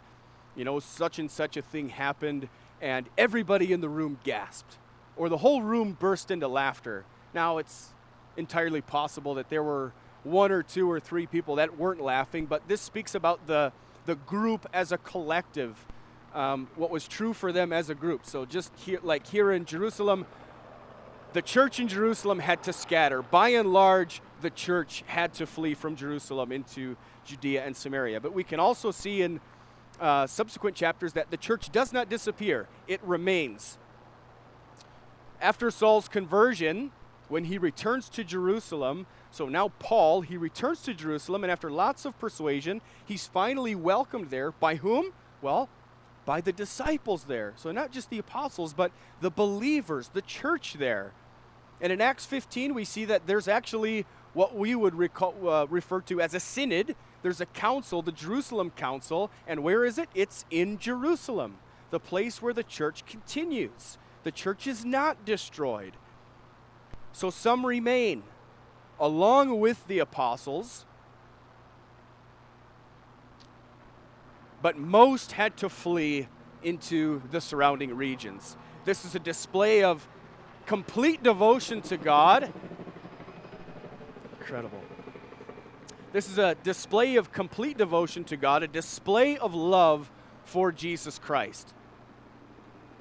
you 0.57 0.64
know, 0.64 0.81
such 0.81 1.19
and 1.19 1.31
such 1.31 1.59
a 1.59 1.62
thing 1.62 1.90
happened 1.90 2.49
and 2.81 3.07
everybody 3.19 3.71
in 3.71 3.83
the 3.83 3.88
room 3.88 4.19
gasped 4.25 4.78
or 5.14 5.28
the 5.28 5.37
whole 5.37 5.61
room 5.61 5.95
burst 5.99 6.31
into 6.31 6.49
laughter. 6.49 7.04
Now, 7.35 7.59
it's 7.59 7.90
entirely 8.37 8.81
possible 8.81 9.35
that 9.35 9.49
there 9.49 9.62
were 9.62 9.93
one 10.25 10.53
or 10.53 10.62
two 10.62 10.91
or 10.91 11.01
three 11.01 11.27
people 11.27 11.57
that 11.57 11.77
weren't 11.77 12.01
laughing, 12.01 12.47
but 12.47 12.67
this 12.69 12.81
speaks 12.81 13.15
about 13.15 13.47
the, 13.47 13.73
the 14.07 14.15
group 14.15 14.67
as 14.73 14.93
a 14.93 14.99
collective 14.99 15.87
um, 16.35 16.69
what 16.77 16.91
was 16.91 17.07
true 17.07 17.33
for 17.33 17.53
them 17.53 17.73
as 17.73 17.91
a 17.91 17.95
group. 17.95 18.25
So 18.25 18.45
just 18.45 18.73
here, 18.77 19.01
like 19.03 19.27
here 19.27 19.53
in 19.53 19.65
Jerusalem, 19.65 20.27
the 21.33 21.43
church 21.43 21.81
in 21.81 21.89
Jerusalem 21.89 22.39
had 22.39 22.62
to 22.65 22.73
scatter. 22.73 23.23
By 23.23 23.51
and 23.51 23.73
large, 23.73 24.21
the 24.41 24.51
church 24.51 25.03
had 25.07 25.33
to 25.35 25.47
flee 25.47 25.75
from 25.75 25.97
Jerusalem 25.97 26.53
into 26.53 26.97
Judea 27.25 27.65
and 27.65 27.77
Samaria. 27.77 28.21
But 28.21 28.33
we 28.33 28.45
can 28.45 28.61
also 28.61 28.91
see 28.91 29.23
in 29.23 29.41
uh, 30.01 30.27
subsequent 30.27 30.77
chapters 30.77 31.12
that 31.15 31.31
the 31.31 31.37
church 31.37 31.71
does 31.71 31.93
not 31.93 32.09
disappear, 32.09 32.67
it 32.89 33.03
remains. 33.03 33.79
After 35.41 35.71
Saul's 35.71 36.09
conversion, 36.09 36.93
when 37.33 37.45
he 37.45 37.57
returns 37.57 38.11
to 38.11 38.23
Jerusalem, 38.23 39.07
so 39.31 39.49
now 39.49 39.73
Paul, 39.79 40.21
he 40.21 40.37
returns 40.37 40.83
to 40.83 40.93
Jerusalem, 40.93 41.43
and 41.45 41.51
after 41.51 41.71
lots 41.71 42.05
of 42.05 42.19
persuasion, 42.19 42.83
he's 43.07 43.27
finally 43.27 43.75
welcomed 43.75 44.29
there. 44.29 44.53
By 44.53 44.75
whom? 44.75 45.15
Well, 45.41 45.71
by 46.27 46.43
the 46.43 46.53
disciples 46.53 47.25
there. 47.25 47.55
So 47.57 47.73
not 47.73 47.91
just 47.91 48.11
the 48.11 48.19
apostles, 48.19 48.75
but 48.75 48.93
the 49.23 49.31
believers, 49.31 50.11
the 50.12 50.21
church 50.21 50.75
there. 50.75 51.12
And 51.81 51.91
in 51.91 52.03
Acts 52.03 52.27
15, 52.27 52.75
we 52.75 52.85
see 52.85 53.07
that 53.07 53.27
there's 53.27 53.49
actually 53.49 54.05
what 54.35 54.55
we 54.55 54.75
would 54.75 54.95
recall, 54.95 55.35
uh, 55.49 55.67
refer 55.71 56.03
to 56.03 56.21
as 56.21 56.35
a 56.35 56.41
synod. 56.41 56.95
There's 57.23 57.41
a 57.41 57.47
council, 57.47 58.03
the 58.03 58.12
Jerusalem 58.12 58.73
Council, 58.73 59.31
and 59.47 59.62
where 59.62 59.87
is 59.87 59.97
it? 59.97 60.11
It's 60.15 60.45
in 60.51 60.77
Jerusalem, 60.77 61.57
the 61.91 61.99
place 61.99 62.43
where 62.43 62.53
the 62.53 62.62
church 62.62 63.07
continues. 63.07 63.97
The 64.23 64.33
church 64.33 64.67
is 64.67 64.85
not 64.85 65.25
destroyed. 65.25 65.95
So 67.12 67.31
some 67.31 67.64
remain 67.64 68.23
along 68.99 69.61
with 69.61 69.87
the 69.87 69.99
apostles, 69.99 70.85
but 74.61 74.78
most 74.78 75.33
had 75.33 75.57
to 75.59 75.69
flee 75.69 76.28
into 76.62 77.23
the 77.31 77.40
surrounding 77.40 77.95
regions. 77.97 78.57
This 78.85 79.04
is 79.04 79.14
a 79.14 79.19
display 79.19 79.83
of 79.83 80.07
complete 80.66 81.23
devotion 81.23 81.83
to 81.83 81.97
God. 81.97 82.52
Incredible. 84.38 84.81
This 86.12 86.28
is 86.28 86.38
a 86.38 86.54
display 86.57 87.16
of 87.16 87.33
complete 87.33 87.78
devotion 87.78 88.25
to 88.25 88.37
God, 88.37 88.62
a 88.62 88.69
display 88.69 89.37
of 89.37 89.54
love 89.54 90.11
for 90.45 90.71
Jesus 90.71 91.19
Christ. 91.19 91.75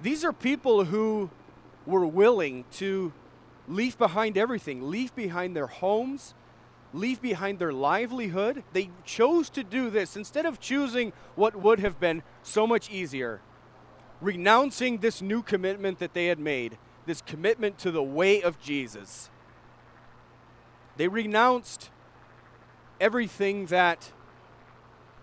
These 0.01 0.23
are 0.23 0.33
people 0.33 0.85
who 0.85 1.29
were 1.85 2.05
willing 2.05 2.65
to 2.73 3.11
leave 3.71 3.97
behind 3.97 4.37
everything, 4.37 4.89
leave 4.89 5.15
behind 5.15 5.55
their 5.55 5.67
homes, 5.67 6.33
leave 6.93 7.21
behind 7.21 7.57
their 7.57 7.71
livelihood. 7.71 8.63
They 8.73 8.89
chose 9.05 9.49
to 9.51 9.63
do 9.63 9.89
this 9.89 10.15
instead 10.15 10.45
of 10.45 10.59
choosing 10.59 11.13
what 11.35 11.55
would 11.55 11.79
have 11.79 11.99
been 11.99 12.21
so 12.43 12.67
much 12.67 12.91
easier, 12.91 13.41
renouncing 14.19 14.97
this 14.97 15.21
new 15.21 15.41
commitment 15.41 15.99
that 15.99 16.13
they 16.13 16.27
had 16.27 16.39
made 16.39 16.77
this 17.05 17.21
commitment 17.21 17.77
to 17.79 17.91
the 17.91 18.03
way 18.03 18.41
of 18.41 18.59
Jesus. 18.61 19.29
They 20.97 21.07
renounced 21.07 21.89
everything 22.99 23.67
that 23.67 24.11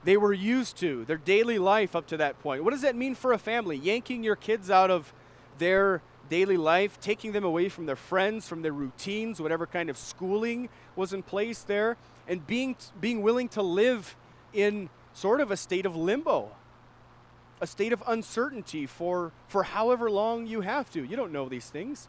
they 0.04 0.16
were 0.16 0.32
used 0.32 0.76
to, 0.78 1.04
their 1.04 1.18
daily 1.18 1.58
life 1.58 1.94
up 1.94 2.06
to 2.08 2.16
that 2.16 2.40
point. 2.40 2.64
What 2.64 2.70
does 2.72 2.82
that 2.82 2.96
mean 2.96 3.14
for 3.14 3.32
a 3.32 3.38
family? 3.38 3.76
Yanking 3.76 4.24
your 4.24 4.36
kids 4.36 4.70
out 4.70 4.90
of 4.90 5.12
their 5.58 6.02
daily 6.28 6.56
life, 6.56 7.00
taking 7.00 7.32
them 7.32 7.44
away 7.44 7.68
from 7.68 7.86
their 7.86 7.96
friends, 7.96 8.48
from 8.48 8.62
their 8.62 8.72
routines, 8.72 9.40
whatever 9.40 9.66
kind 9.66 9.90
of 9.90 9.96
schooling 9.96 10.68
was 10.96 11.12
in 11.12 11.22
place 11.22 11.62
there, 11.62 11.96
and 12.26 12.46
being, 12.46 12.76
being 13.00 13.22
willing 13.22 13.48
to 13.48 13.62
live 13.62 14.16
in 14.52 14.90
sort 15.14 15.40
of 15.40 15.50
a 15.50 15.56
state 15.56 15.86
of 15.86 15.96
limbo 15.96 16.50
a 17.60 17.66
state 17.66 17.92
of 17.92 18.02
uncertainty 18.06 18.86
for, 18.86 19.32
for 19.48 19.64
however 19.64 20.10
long 20.10 20.46
you 20.46 20.60
have 20.60 20.90
to. 20.90 21.04
You 21.04 21.16
don't 21.16 21.32
know 21.32 21.48
these 21.48 21.68
things. 21.70 22.08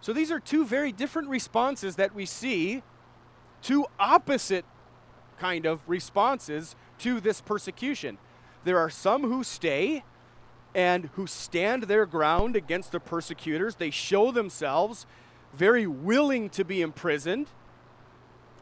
So 0.00 0.12
these 0.12 0.30
are 0.30 0.40
two 0.40 0.64
very 0.64 0.92
different 0.92 1.28
responses 1.28 1.96
that 1.96 2.14
we 2.14 2.24
see, 2.24 2.82
two 3.62 3.86
opposite 3.98 4.64
kind 5.38 5.66
of 5.66 5.80
responses 5.86 6.76
to 6.98 7.20
this 7.20 7.40
persecution. 7.40 8.18
There 8.64 8.78
are 8.78 8.90
some 8.90 9.22
who 9.22 9.42
stay 9.42 10.04
and 10.78 11.10
who 11.14 11.26
stand 11.26 11.82
their 11.84 12.06
ground 12.06 12.54
against 12.54 12.92
the 12.92 13.00
persecutors. 13.00 13.74
They 13.74 13.90
show 13.90 14.30
themselves 14.30 15.06
very 15.52 15.88
willing 15.88 16.50
to 16.50 16.64
be 16.64 16.82
imprisoned. 16.82 17.48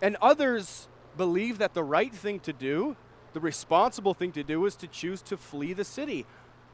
And 0.00 0.16
others 0.23 0.88
believe 1.18 1.58
that 1.58 1.75
the 1.75 1.85
right 1.85 2.14
thing 2.14 2.40
to 2.40 2.54
do 2.54 2.96
the 3.35 3.40
responsible 3.40 4.14
thing 4.14 4.32
to 4.32 4.42
do 4.42 4.64
is 4.64 4.76
to 4.76 4.87
choose 4.87 5.20
to 5.20 5.37
flee 5.37 5.75
the 5.75 5.85
city. 5.85 6.25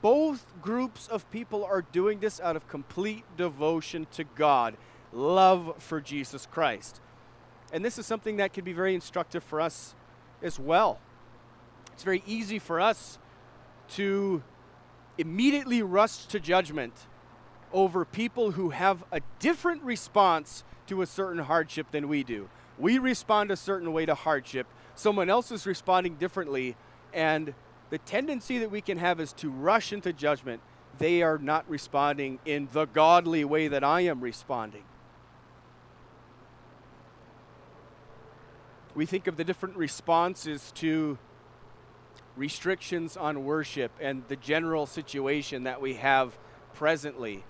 Both 0.00 0.46
groups 0.62 1.08
of 1.08 1.28
people 1.32 1.64
are 1.64 1.82
doing 1.82 2.20
this 2.20 2.38
out 2.38 2.54
of 2.54 2.68
complete 2.68 3.24
devotion 3.36 4.06
to 4.12 4.22
God, 4.22 4.76
love 5.12 5.74
for 5.82 6.00
Jesus 6.00 6.46
Christ. 6.46 7.00
And 7.72 7.84
this 7.84 7.98
is 7.98 8.06
something 8.06 8.36
that 8.36 8.52
can 8.52 8.62
be 8.62 8.72
very 8.72 8.94
instructive 8.94 9.42
for 9.42 9.60
us 9.60 9.96
as 10.40 10.56
well. 10.56 11.00
It's 11.94 12.04
very 12.04 12.22
easy 12.28 12.60
for 12.60 12.80
us 12.80 13.18
to 13.94 14.44
immediately 15.18 15.82
rush 15.82 16.26
to 16.26 16.40
judgment 16.40 16.94
over 17.72 18.04
people 18.04 18.52
who 18.52 18.70
have 18.70 19.04
a 19.12 19.20
different 19.38 19.82
response 19.82 20.64
to 20.86 21.02
a 21.02 21.06
certain 21.06 21.42
hardship 21.42 21.90
than 21.90 22.08
we 22.08 22.22
do. 22.22 22.48
We 22.78 22.98
respond 22.98 23.50
a 23.50 23.56
certain 23.56 23.92
way 23.92 24.06
to 24.06 24.14
hardship, 24.14 24.66
someone 24.94 25.30
else 25.30 25.50
is 25.50 25.66
responding 25.66 26.16
differently, 26.16 26.76
and 27.12 27.54
the 27.90 27.98
tendency 27.98 28.58
that 28.58 28.70
we 28.70 28.80
can 28.80 28.98
have 28.98 29.20
is 29.20 29.32
to 29.34 29.50
rush 29.50 29.92
into 29.92 30.12
judgment. 30.12 30.62
They 30.98 31.22
are 31.22 31.38
not 31.38 31.68
responding 31.68 32.38
in 32.44 32.68
the 32.72 32.86
godly 32.86 33.44
way 33.44 33.68
that 33.68 33.84
I 33.84 34.02
am 34.02 34.20
responding. 34.20 34.84
We 38.94 39.06
think 39.06 39.26
of 39.26 39.36
the 39.36 39.44
different 39.44 39.76
responses 39.76 40.70
to 40.76 41.18
restrictions 42.36 43.16
on 43.16 43.44
worship 43.44 43.92
and 44.00 44.22
the 44.28 44.36
general 44.36 44.86
situation 44.86 45.64
that 45.64 45.80
we 45.80 45.94
have 45.94 46.38
presently. 46.74 47.44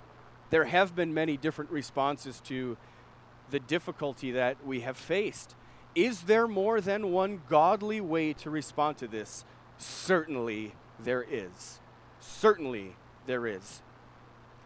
There 0.51 0.65
have 0.65 0.95
been 0.95 1.15
many 1.15 1.37
different 1.37 1.71
responses 1.71 2.41
to 2.43 2.77
the 3.51 3.61
difficulty 3.61 4.33
that 4.33 4.67
we 4.67 4.81
have 4.81 4.97
faced. 4.97 5.55
Is 5.95 6.23
there 6.23 6.49
more 6.49 6.81
than 6.81 7.13
one 7.13 7.43
godly 7.49 8.01
way 8.01 8.33
to 8.35 8.51
respond 8.51 8.99
to 8.99 9.07
this? 9.07 9.45
Certainly 9.79 10.75
there 10.99 11.25
is. 11.29 11.81
Certainly 12.21 12.97
there 13.27 13.47
is. 13.47 13.83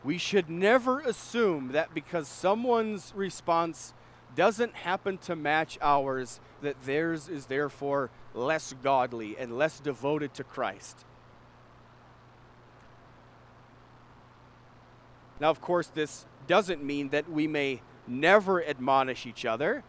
We 0.05 0.19
should 0.19 0.49
never 0.49 1.01
assume 1.01 1.73
that 1.73 1.93
because 1.93 2.29
someone's 2.29 3.13
response 3.17 3.93
doesn't 4.37 4.75
happen 4.75 5.19
to 5.19 5.35
match 5.35 5.79
ours, 5.81 6.39
that 6.63 6.83
theirs 6.85 7.29
is 7.29 7.47
therefore 7.47 8.11
less 8.35 8.75
godly 8.83 9.37
and 9.39 9.57
less 9.57 9.81
devoted 9.81 10.35
to 10.35 10.45
Christ. 10.45 11.05
Now, 15.41 15.51
of 15.51 15.61
course, 15.61 15.89
this 15.89 16.27
doesn't 16.47 16.83
mean 16.83 17.11
that 17.11 17.31
we 17.31 17.47
may 17.47 17.83
never 18.07 18.65
admonish 18.65 19.27
each 19.27 19.45
other 19.45 19.85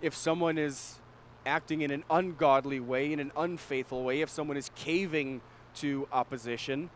if 0.00 0.14
someone 0.14 0.58
is 0.58 1.00
acting 1.44 1.82
in 1.82 1.90
an 1.90 2.04
ungodly 2.10 2.80
way, 2.80 3.12
in 3.12 3.20
an 3.20 3.32
unfaithful 3.36 4.02
way, 4.02 4.20
if 4.20 4.30
someone 4.30 4.56
is 4.56 4.70
caving 4.74 5.40
to 5.74 6.08
opposition. 6.12 6.90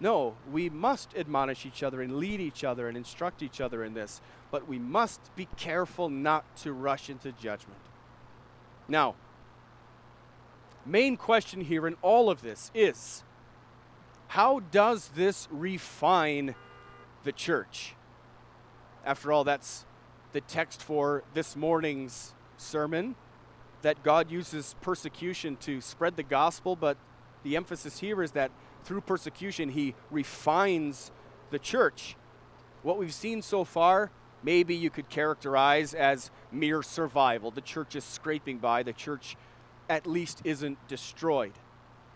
No, 0.00 0.36
we 0.50 0.70
must 0.70 1.14
admonish 1.16 1.66
each 1.66 1.82
other 1.82 2.00
and 2.02 2.16
lead 2.16 2.40
each 2.40 2.62
other 2.62 2.88
and 2.88 2.96
instruct 2.96 3.42
each 3.42 3.60
other 3.60 3.82
in 3.82 3.94
this, 3.94 4.20
but 4.50 4.68
we 4.68 4.78
must 4.78 5.34
be 5.34 5.48
careful 5.56 6.08
not 6.08 6.56
to 6.58 6.72
rush 6.72 7.10
into 7.10 7.32
judgment. 7.32 7.80
Now, 8.86 9.16
main 10.86 11.16
question 11.16 11.60
here 11.60 11.86
in 11.86 11.96
all 12.00 12.30
of 12.30 12.42
this 12.42 12.70
is 12.74 13.24
how 14.28 14.60
does 14.60 15.08
this 15.08 15.48
refine 15.50 16.54
the 17.24 17.32
church? 17.32 17.94
After 19.04 19.32
all, 19.32 19.42
that's 19.42 19.84
the 20.32 20.40
text 20.42 20.82
for 20.82 21.24
this 21.34 21.56
morning's 21.56 22.34
sermon 22.56 23.16
that 23.82 24.02
God 24.02 24.30
uses 24.30 24.76
persecution 24.80 25.56
to 25.56 25.80
spread 25.80 26.16
the 26.16 26.22
gospel, 26.22 26.76
but 26.76 26.96
the 27.42 27.56
emphasis 27.56 28.00
here 28.00 28.22
is 28.22 28.32
that 28.32 28.50
through 28.88 29.02
persecution, 29.02 29.68
he 29.68 29.94
refines 30.10 31.12
the 31.50 31.58
church. 31.58 32.16
What 32.82 32.96
we've 32.96 33.12
seen 33.12 33.42
so 33.42 33.62
far, 33.62 34.10
maybe 34.42 34.74
you 34.74 34.88
could 34.88 35.10
characterize 35.10 35.92
as 35.92 36.30
mere 36.50 36.82
survival. 36.82 37.50
The 37.50 37.60
church 37.60 37.94
is 37.94 38.02
scraping 38.02 38.56
by, 38.56 38.82
the 38.82 38.94
church 38.94 39.36
at 39.90 40.06
least 40.06 40.40
isn't 40.42 40.78
destroyed. 40.88 41.52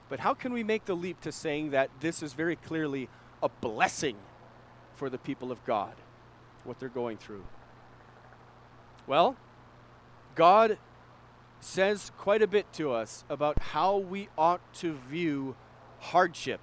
But 0.08 0.20
how 0.20 0.32
can 0.32 0.54
we 0.54 0.64
make 0.64 0.86
the 0.86 0.96
leap 0.96 1.20
to 1.20 1.30
saying 1.30 1.72
that 1.72 1.90
this 2.00 2.22
is 2.22 2.32
very 2.32 2.56
clearly 2.56 3.10
a 3.42 3.50
blessing 3.50 4.16
for 4.94 5.10
the 5.10 5.18
people 5.18 5.52
of 5.52 5.62
God, 5.66 5.92
what 6.64 6.80
they're 6.80 6.88
going 6.88 7.18
through? 7.18 7.44
Well, 9.06 9.36
God 10.34 10.78
says 11.60 12.12
quite 12.16 12.40
a 12.40 12.46
bit 12.46 12.72
to 12.72 12.92
us 12.92 13.24
about 13.28 13.58
how 13.58 13.98
we 13.98 14.30
ought 14.38 14.62
to 14.76 14.94
view 15.10 15.54
hardship. 16.02 16.60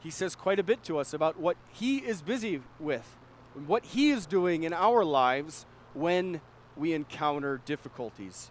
He 0.00 0.10
says 0.10 0.36
quite 0.36 0.58
a 0.58 0.62
bit 0.62 0.84
to 0.84 0.98
us 0.98 1.12
about 1.12 1.40
what 1.40 1.56
he 1.72 1.98
is 1.98 2.22
busy 2.22 2.60
with, 2.78 3.16
what 3.66 3.84
he 3.84 4.10
is 4.10 4.26
doing 4.26 4.62
in 4.62 4.72
our 4.72 5.04
lives 5.04 5.66
when 5.94 6.40
we 6.76 6.92
encounter 6.92 7.60
difficulties. 7.64 8.50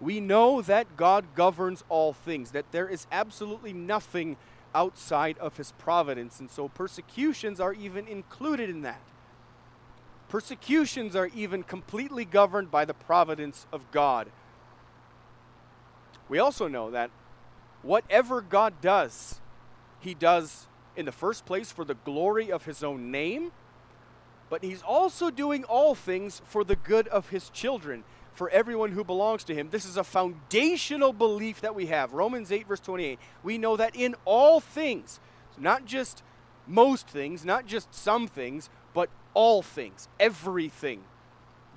We 0.00 0.20
know 0.20 0.62
that 0.62 0.96
God 0.96 1.26
governs 1.34 1.84
all 1.90 2.14
things, 2.14 2.52
that 2.52 2.72
there 2.72 2.88
is 2.88 3.06
absolutely 3.12 3.74
nothing 3.74 4.36
outside 4.74 5.36
of 5.38 5.56
his 5.56 5.72
providence, 5.72 6.40
and 6.40 6.50
so 6.50 6.68
persecutions 6.68 7.60
are 7.60 7.74
even 7.74 8.06
included 8.06 8.70
in 8.70 8.82
that. 8.82 9.02
Persecutions 10.28 11.16
are 11.16 11.28
even 11.34 11.64
completely 11.64 12.24
governed 12.24 12.70
by 12.70 12.84
the 12.84 12.94
providence 12.94 13.66
of 13.72 13.90
God. 13.90 14.28
We 16.28 16.38
also 16.38 16.68
know 16.68 16.92
that 16.92 17.10
whatever 17.82 18.40
God 18.40 18.80
does, 18.80 19.40
he 20.00 20.14
does 20.14 20.66
in 20.96 21.06
the 21.06 21.12
first 21.12 21.46
place 21.46 21.70
for 21.72 21.84
the 21.84 21.94
glory 21.94 22.50
of 22.50 22.64
his 22.64 22.82
own 22.82 23.10
name, 23.10 23.52
but 24.48 24.64
he's 24.64 24.82
also 24.82 25.30
doing 25.30 25.64
all 25.64 25.94
things 25.94 26.42
for 26.44 26.64
the 26.64 26.76
good 26.76 27.06
of 27.08 27.28
his 27.28 27.50
children, 27.50 28.04
for 28.34 28.50
everyone 28.50 28.92
who 28.92 29.04
belongs 29.04 29.44
to 29.44 29.54
him. 29.54 29.68
This 29.70 29.84
is 29.84 29.96
a 29.96 30.04
foundational 30.04 31.12
belief 31.12 31.60
that 31.60 31.74
we 31.74 31.86
have. 31.86 32.12
Romans 32.12 32.50
8, 32.50 32.66
verse 32.66 32.80
28. 32.80 33.18
We 33.42 33.58
know 33.58 33.76
that 33.76 33.94
in 33.94 34.16
all 34.24 34.60
things, 34.60 35.20
not 35.58 35.84
just 35.84 36.22
most 36.66 37.06
things, 37.08 37.44
not 37.44 37.66
just 37.66 37.94
some 37.94 38.26
things, 38.26 38.70
but 38.92 39.10
all 39.34 39.62
things, 39.62 40.08
everything, 40.18 41.04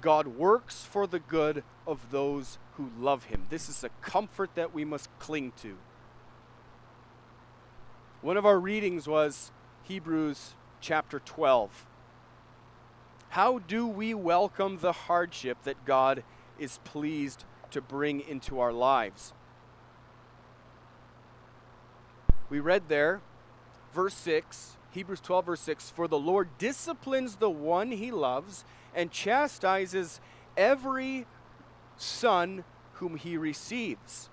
God 0.01 0.27
works 0.27 0.83
for 0.83 1.07
the 1.07 1.19
good 1.19 1.63
of 1.87 2.11
those 2.11 2.57
who 2.75 2.89
love 2.99 3.25
him. 3.25 3.45
This 3.49 3.69
is 3.69 3.83
a 3.83 3.89
comfort 4.01 4.51
that 4.55 4.73
we 4.73 4.83
must 4.83 5.09
cling 5.19 5.53
to. 5.61 5.77
One 8.23 8.37
of 8.37 8.45
our 8.45 8.57
readings 8.57 9.05
was 9.05 9.51
Hebrews 9.83 10.55
chapter 10.79 11.19
12. 11.19 11.85
How 13.27 13.59
do 13.59 13.85
we 13.85 14.13
welcome 14.13 14.77
the 14.77 14.93
hardship 14.93 15.57
that 15.65 15.83
God 15.83 16.23
is 16.57 16.79
pleased 16.85 17.43
to 17.71 17.81
bring 17.81 18.21
into 18.21 18.61
our 18.61 18.71
lives? 18.71 19.33
We 22.49 22.61
read 22.61 22.83
there, 22.87 23.19
verse 23.93 24.13
6, 24.13 24.77
Hebrews 24.91 25.19
12, 25.19 25.45
verse 25.45 25.59
6 25.59 25.89
For 25.89 26.07
the 26.07 26.17
Lord 26.17 26.57
disciplines 26.57 27.35
the 27.35 27.49
one 27.49 27.91
he 27.91 28.09
loves 28.09 28.63
and 28.95 29.11
chastises 29.11 30.21
every 30.55 31.25
son 31.97 32.63
whom 32.93 33.17
he 33.17 33.35
receives. 33.35 34.29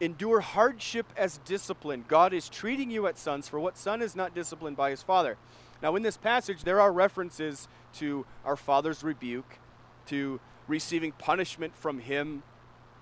Endure 0.00 0.40
hardship 0.40 1.06
as 1.16 1.38
discipline. 1.38 2.04
God 2.06 2.32
is 2.32 2.48
treating 2.48 2.90
you 2.90 3.06
as 3.06 3.18
sons, 3.18 3.48
for 3.48 3.58
what 3.58 3.76
son 3.76 4.00
is 4.00 4.14
not 4.14 4.34
disciplined 4.34 4.76
by 4.76 4.90
his 4.90 5.02
father? 5.02 5.36
Now, 5.82 5.96
in 5.96 6.02
this 6.02 6.16
passage, 6.16 6.64
there 6.64 6.80
are 6.80 6.92
references 6.92 7.68
to 7.94 8.26
our 8.44 8.56
father's 8.56 9.02
rebuke, 9.02 9.58
to 10.06 10.40
receiving 10.66 11.12
punishment 11.12 11.74
from 11.76 12.00
him 12.00 12.42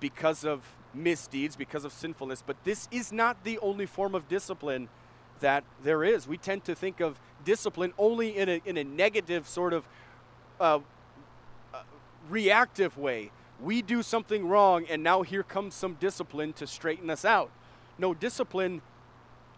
because 0.01 0.45
of 0.45 0.63
misdeeds, 0.95 1.57
because 1.57 1.85
of 1.85 1.93
sinfulness, 1.93 2.43
but 2.47 2.57
this 2.65 2.89
is 2.91 3.13
not 3.13 3.45
the 3.45 3.59
only 3.59 3.87
form 3.87 4.15
of 4.15 4.29
discipline 4.29 4.89
that 5.41 5.65
there 5.83 6.03
is. 6.03 6.27
We 6.27 6.39
tend 6.39 6.65
to 6.65 6.75
think 6.75 7.01
of 7.01 7.21
discipline 7.45 7.93
only 7.99 8.37
in 8.37 8.49
a, 8.49 8.63
in 8.65 8.77
a 8.77 8.85
negative 8.85 9.47
sort 9.47 9.73
of 9.73 9.87
uh, 10.59 10.81
uh, 11.75 11.83
reactive 12.29 12.97
way 12.97 13.31
we 13.61 13.83
do 13.83 14.03
something 14.03 14.49
wrong 14.49 14.85
and 14.89 15.03
now 15.03 15.23
here 15.23 15.43
comes 15.43 15.75
some 15.75 15.95
discipline 15.95 16.53
to 16.55 16.67
straighten 16.67 17.11
us 17.11 17.25
out. 17.25 17.51
No, 17.99 18.13
discipline 18.13 18.83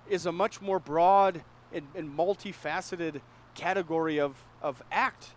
is 0.08 0.26
a 0.26 0.32
much 0.32 0.60
more 0.60 0.78
broad 0.78 1.42
and, 1.72 1.86
and 1.94 2.16
multifaceted 2.16 3.20
category 3.54 4.18
of, 4.20 4.36
of 4.62 4.82
act. 4.90 5.30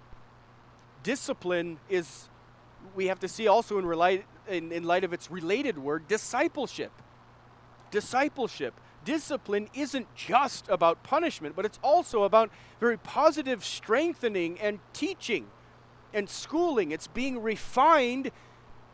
Discipline 1.04 1.80
is, 1.90 2.30
we 2.96 3.08
have 3.08 3.20
to 3.20 3.28
see 3.28 3.48
also 3.48 3.80
in, 3.80 3.86
relate, 3.86 4.24
in, 4.48 4.72
in 4.72 4.84
light 4.84 5.04
of 5.04 5.14
its 5.14 5.32
related 5.32 5.78
word, 5.78 6.08
discipleship. 6.08 6.92
Discipleship. 7.90 8.76
Discipline 9.04 9.68
isn't 9.74 10.14
just 10.16 10.70
about 10.70 11.02
punishment, 11.02 11.56
but 11.56 11.66
it's 11.66 11.80
also 11.84 12.24
about 12.24 12.52
very 12.80 12.98
positive 12.98 13.66
strengthening 13.66 14.60
and 14.60 14.80
teaching 14.94 15.48
and 16.14 16.30
schooling. 16.30 16.92
It's 16.92 17.08
being 17.08 17.42
refined 17.42 18.32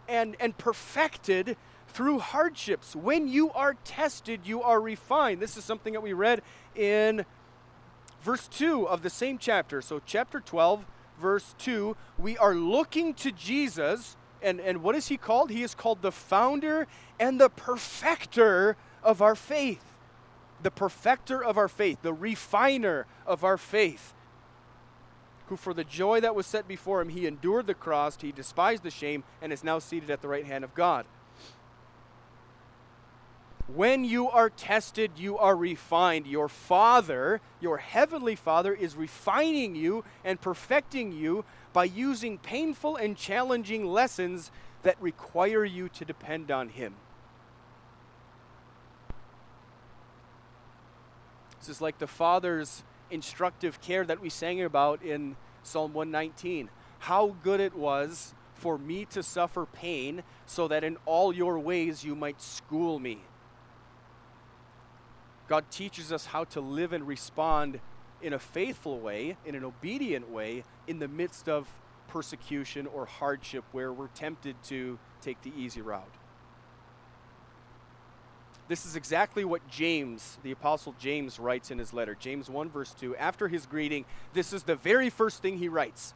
and, 0.07 0.35
and 0.39 0.57
perfected 0.57 1.57
through 1.87 2.19
hardships. 2.19 2.95
When 2.95 3.27
you 3.27 3.51
are 3.51 3.75
tested, 3.83 4.41
you 4.45 4.61
are 4.61 4.79
refined. 4.79 5.41
This 5.41 5.57
is 5.57 5.63
something 5.63 5.93
that 5.93 6.01
we 6.01 6.13
read 6.13 6.41
in 6.75 7.25
verse 8.21 8.47
2 8.47 8.87
of 8.87 9.01
the 9.01 9.09
same 9.09 9.37
chapter. 9.37 9.81
So, 9.81 10.01
chapter 10.05 10.39
12, 10.39 10.85
verse 11.19 11.55
2, 11.59 11.95
we 12.17 12.37
are 12.37 12.53
looking 12.53 13.13
to 13.15 13.31
Jesus. 13.31 14.15
And, 14.41 14.59
and 14.59 14.83
what 14.83 14.95
is 14.95 15.07
he 15.07 15.17
called? 15.17 15.49
He 15.49 15.63
is 15.63 15.73
called 15.73 16.01
the 16.01 16.11
founder 16.11 16.87
and 17.19 17.39
the 17.39 17.49
perfecter 17.49 18.77
of 19.03 19.21
our 19.21 19.35
faith. 19.35 19.83
The 20.61 20.71
perfecter 20.71 21.43
of 21.43 21.57
our 21.57 21.67
faith, 21.67 21.99
the 22.01 22.13
refiner 22.13 23.05
of 23.25 23.43
our 23.43 23.57
faith 23.57 24.13
who 25.47 25.57
for 25.57 25.73
the 25.73 25.83
joy 25.83 26.19
that 26.21 26.35
was 26.35 26.45
set 26.45 26.67
before 26.67 27.01
him, 27.01 27.09
he 27.09 27.25
endured 27.25 27.67
the 27.67 27.73
cross, 27.73 28.17
he 28.21 28.31
despised 28.31 28.83
the 28.83 28.91
shame, 28.91 29.23
and 29.41 29.51
is 29.51 29.63
now 29.63 29.79
seated 29.79 30.09
at 30.09 30.21
the 30.21 30.27
right 30.27 30.45
hand 30.45 30.63
of 30.63 30.75
God. 30.75 31.05
When 33.67 34.05
you 34.05 34.29
are 34.29 34.49
tested, 34.49 35.11
you 35.17 35.37
are 35.37 35.55
refined. 35.55 36.25
Your 36.25 36.47
Father, 36.47 37.41
your 37.59 37.77
heavenly 37.77 38.35
Father, 38.35 38.73
is 38.73 38.95
refining 38.95 39.75
you 39.75 40.05
and 40.23 40.39
perfecting 40.39 41.11
you 41.11 41.43
by 41.73 41.83
using 41.83 42.37
painful 42.37 42.95
and 42.95 43.17
challenging 43.17 43.85
lessons 43.85 44.51
that 44.83 44.95
require 45.01 45.65
you 45.65 45.89
to 45.89 46.05
depend 46.05 46.49
on 46.49 46.69
Him. 46.69 46.95
This 51.59 51.67
is 51.67 51.81
like 51.81 51.97
the 51.97 52.07
Father's 52.07 52.83
instructive 53.11 53.81
care 53.81 54.05
that 54.05 54.21
we 54.21 54.29
sang 54.29 54.61
about 54.61 55.01
in 55.01 55.35
Psalm 55.63 55.93
119. 55.93 56.69
How 56.99 57.35
good 57.43 57.59
it 57.59 57.75
was 57.75 58.33
for 58.53 58.77
me 58.77 59.05
to 59.05 59.21
suffer 59.21 59.65
pain, 59.65 60.23
so 60.45 60.67
that 60.67 60.83
in 60.83 60.97
all 61.05 61.33
your 61.33 61.59
ways 61.59 62.03
you 62.03 62.15
might 62.15 62.41
school 62.41 62.97
me. 62.97 63.19
God 65.47 65.69
teaches 65.69 66.11
us 66.11 66.25
how 66.25 66.43
to 66.45 66.59
live 66.59 66.91
and 66.91 67.07
respond 67.07 67.79
in 68.21 68.33
a 68.33 68.39
faithful 68.39 68.99
way, 68.99 69.37
in 69.45 69.55
an 69.55 69.63
obedient 69.63 70.29
way, 70.29 70.63
in 70.87 70.99
the 70.99 71.07
midst 71.07 71.47
of 71.47 71.67
persecution 72.07 72.87
or 72.87 73.05
hardship 73.05 73.63
where 73.71 73.93
we're 73.93 74.07
tempted 74.07 74.55
to 74.63 74.97
take 75.21 75.41
the 75.43 75.51
easy 75.55 75.81
route. 75.81 76.13
This 78.67 78.85
is 78.85 78.95
exactly 78.95 79.45
what 79.45 79.67
James, 79.69 80.37
the 80.43 80.51
Apostle 80.51 80.93
James, 80.99 81.39
writes 81.39 81.71
in 81.71 81.79
his 81.79 81.93
letter. 81.93 82.15
James 82.19 82.49
1, 82.49 82.69
verse 82.69 82.93
2. 82.99 83.15
After 83.15 83.47
his 83.47 83.65
greeting, 83.65 84.03
this 84.33 84.51
is 84.51 84.63
the 84.63 84.75
very 84.75 85.09
first 85.09 85.41
thing 85.41 85.57
he 85.57 85.69
writes 85.69 86.13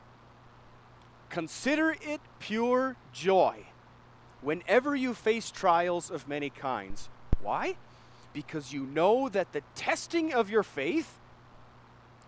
Consider 1.29 1.95
it 2.01 2.19
pure 2.39 2.97
joy 3.13 3.67
whenever 4.41 4.95
you 4.95 5.13
face 5.13 5.49
trials 5.49 6.11
of 6.11 6.27
many 6.27 6.49
kinds. 6.49 7.09
Why? 7.41 7.77
Because 8.33 8.73
you 8.73 8.83
know 8.83 9.29
that 9.29 9.53
the 9.53 9.61
testing 9.73 10.33
of 10.33 10.49
your 10.49 10.63
faith, 10.63 11.19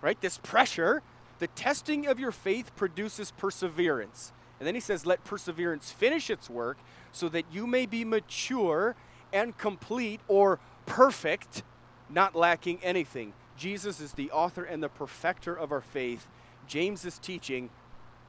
right, 0.01 0.19
this 0.21 0.38
pressure, 0.38 1.01
the 1.39 1.47
testing 1.47 2.07
of 2.07 2.17
your 2.17 2.31
faith 2.31 2.73
produces 2.77 3.31
perseverance. 3.31 4.31
And 4.59 4.67
then 4.67 4.75
he 4.75 4.81
says, 4.81 5.05
Let 5.05 5.25
perseverance 5.25 5.91
finish 5.91 6.29
its 6.29 6.49
work 6.49 6.77
so 7.12 7.27
that 7.27 7.43
you 7.51 7.67
may 7.67 7.86
be 7.86 8.05
mature 8.05 8.95
and 9.34 9.58
complete 9.58 10.22
or 10.28 10.60
perfect, 10.86 11.63
not 12.10 12.36
lacking 12.36 12.80
anything. 12.84 13.34
Jesus 13.58 14.00
is 14.00 14.13
the 14.13 14.32
author 14.32 14.63
and 14.63 14.82
the 14.82 14.89
perfecter 14.89 15.54
of 15.54 15.72
our 15.72 15.82
faith. 15.82 16.28
James 16.67 17.06
is 17.06 17.19
teaching 17.19 17.69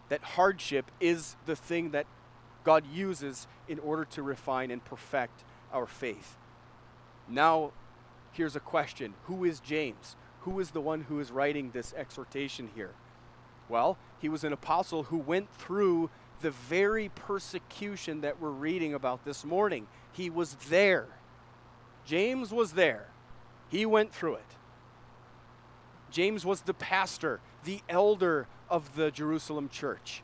that 0.08 0.22
hardship 0.22 0.90
is 1.00 1.36
the 1.46 1.56
thing 1.56 1.90
that 1.90 2.06
God 2.64 2.84
uses 2.92 3.46
in 3.68 3.78
order 3.78 4.04
to 4.06 4.22
refine 4.22 4.70
and 4.70 4.84
perfect 4.84 5.44
our 5.72 5.86
faith. 5.86 6.36
Now, 7.28 7.72
here's 8.32 8.56
a 8.56 8.60
question 8.60 9.14
Who 9.24 9.44
is 9.44 9.60
James? 9.60 10.16
Who 10.40 10.60
is 10.60 10.72
the 10.72 10.80
one 10.80 11.02
who 11.02 11.20
is 11.20 11.30
writing 11.30 11.70
this 11.70 11.94
exhortation 11.96 12.70
here? 12.74 12.92
Well, 13.68 13.96
he 14.20 14.28
was 14.28 14.44
an 14.44 14.52
apostle 14.52 15.04
who 15.04 15.16
went 15.16 15.50
through 15.54 16.10
the 16.40 16.50
very 16.50 17.08
persecution 17.08 18.20
that 18.22 18.40
we're 18.40 18.50
reading 18.50 18.94
about 18.94 19.24
this 19.24 19.44
morning. 19.44 19.86
He 20.12 20.30
was 20.30 20.54
there. 20.68 21.06
James 22.04 22.52
was 22.52 22.72
there. 22.72 23.06
He 23.68 23.86
went 23.86 24.12
through 24.12 24.34
it. 24.36 24.44
James 26.10 26.44
was 26.44 26.62
the 26.62 26.74
pastor, 26.74 27.40
the 27.64 27.80
elder 27.88 28.46
of 28.70 28.94
the 28.94 29.10
Jerusalem 29.10 29.68
church. 29.68 30.22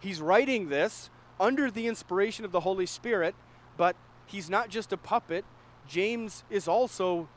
He's 0.00 0.20
writing 0.20 0.68
this 0.68 1.10
under 1.38 1.70
the 1.70 1.86
inspiration 1.86 2.44
of 2.44 2.52
the 2.52 2.60
Holy 2.60 2.86
Spirit, 2.86 3.34
but 3.76 3.96
he's 4.26 4.48
not 4.48 4.68
just 4.68 4.92
a 4.92 4.96
puppet. 4.96 5.44
James 5.88 6.44
is 6.48 6.68
also, 6.68 7.28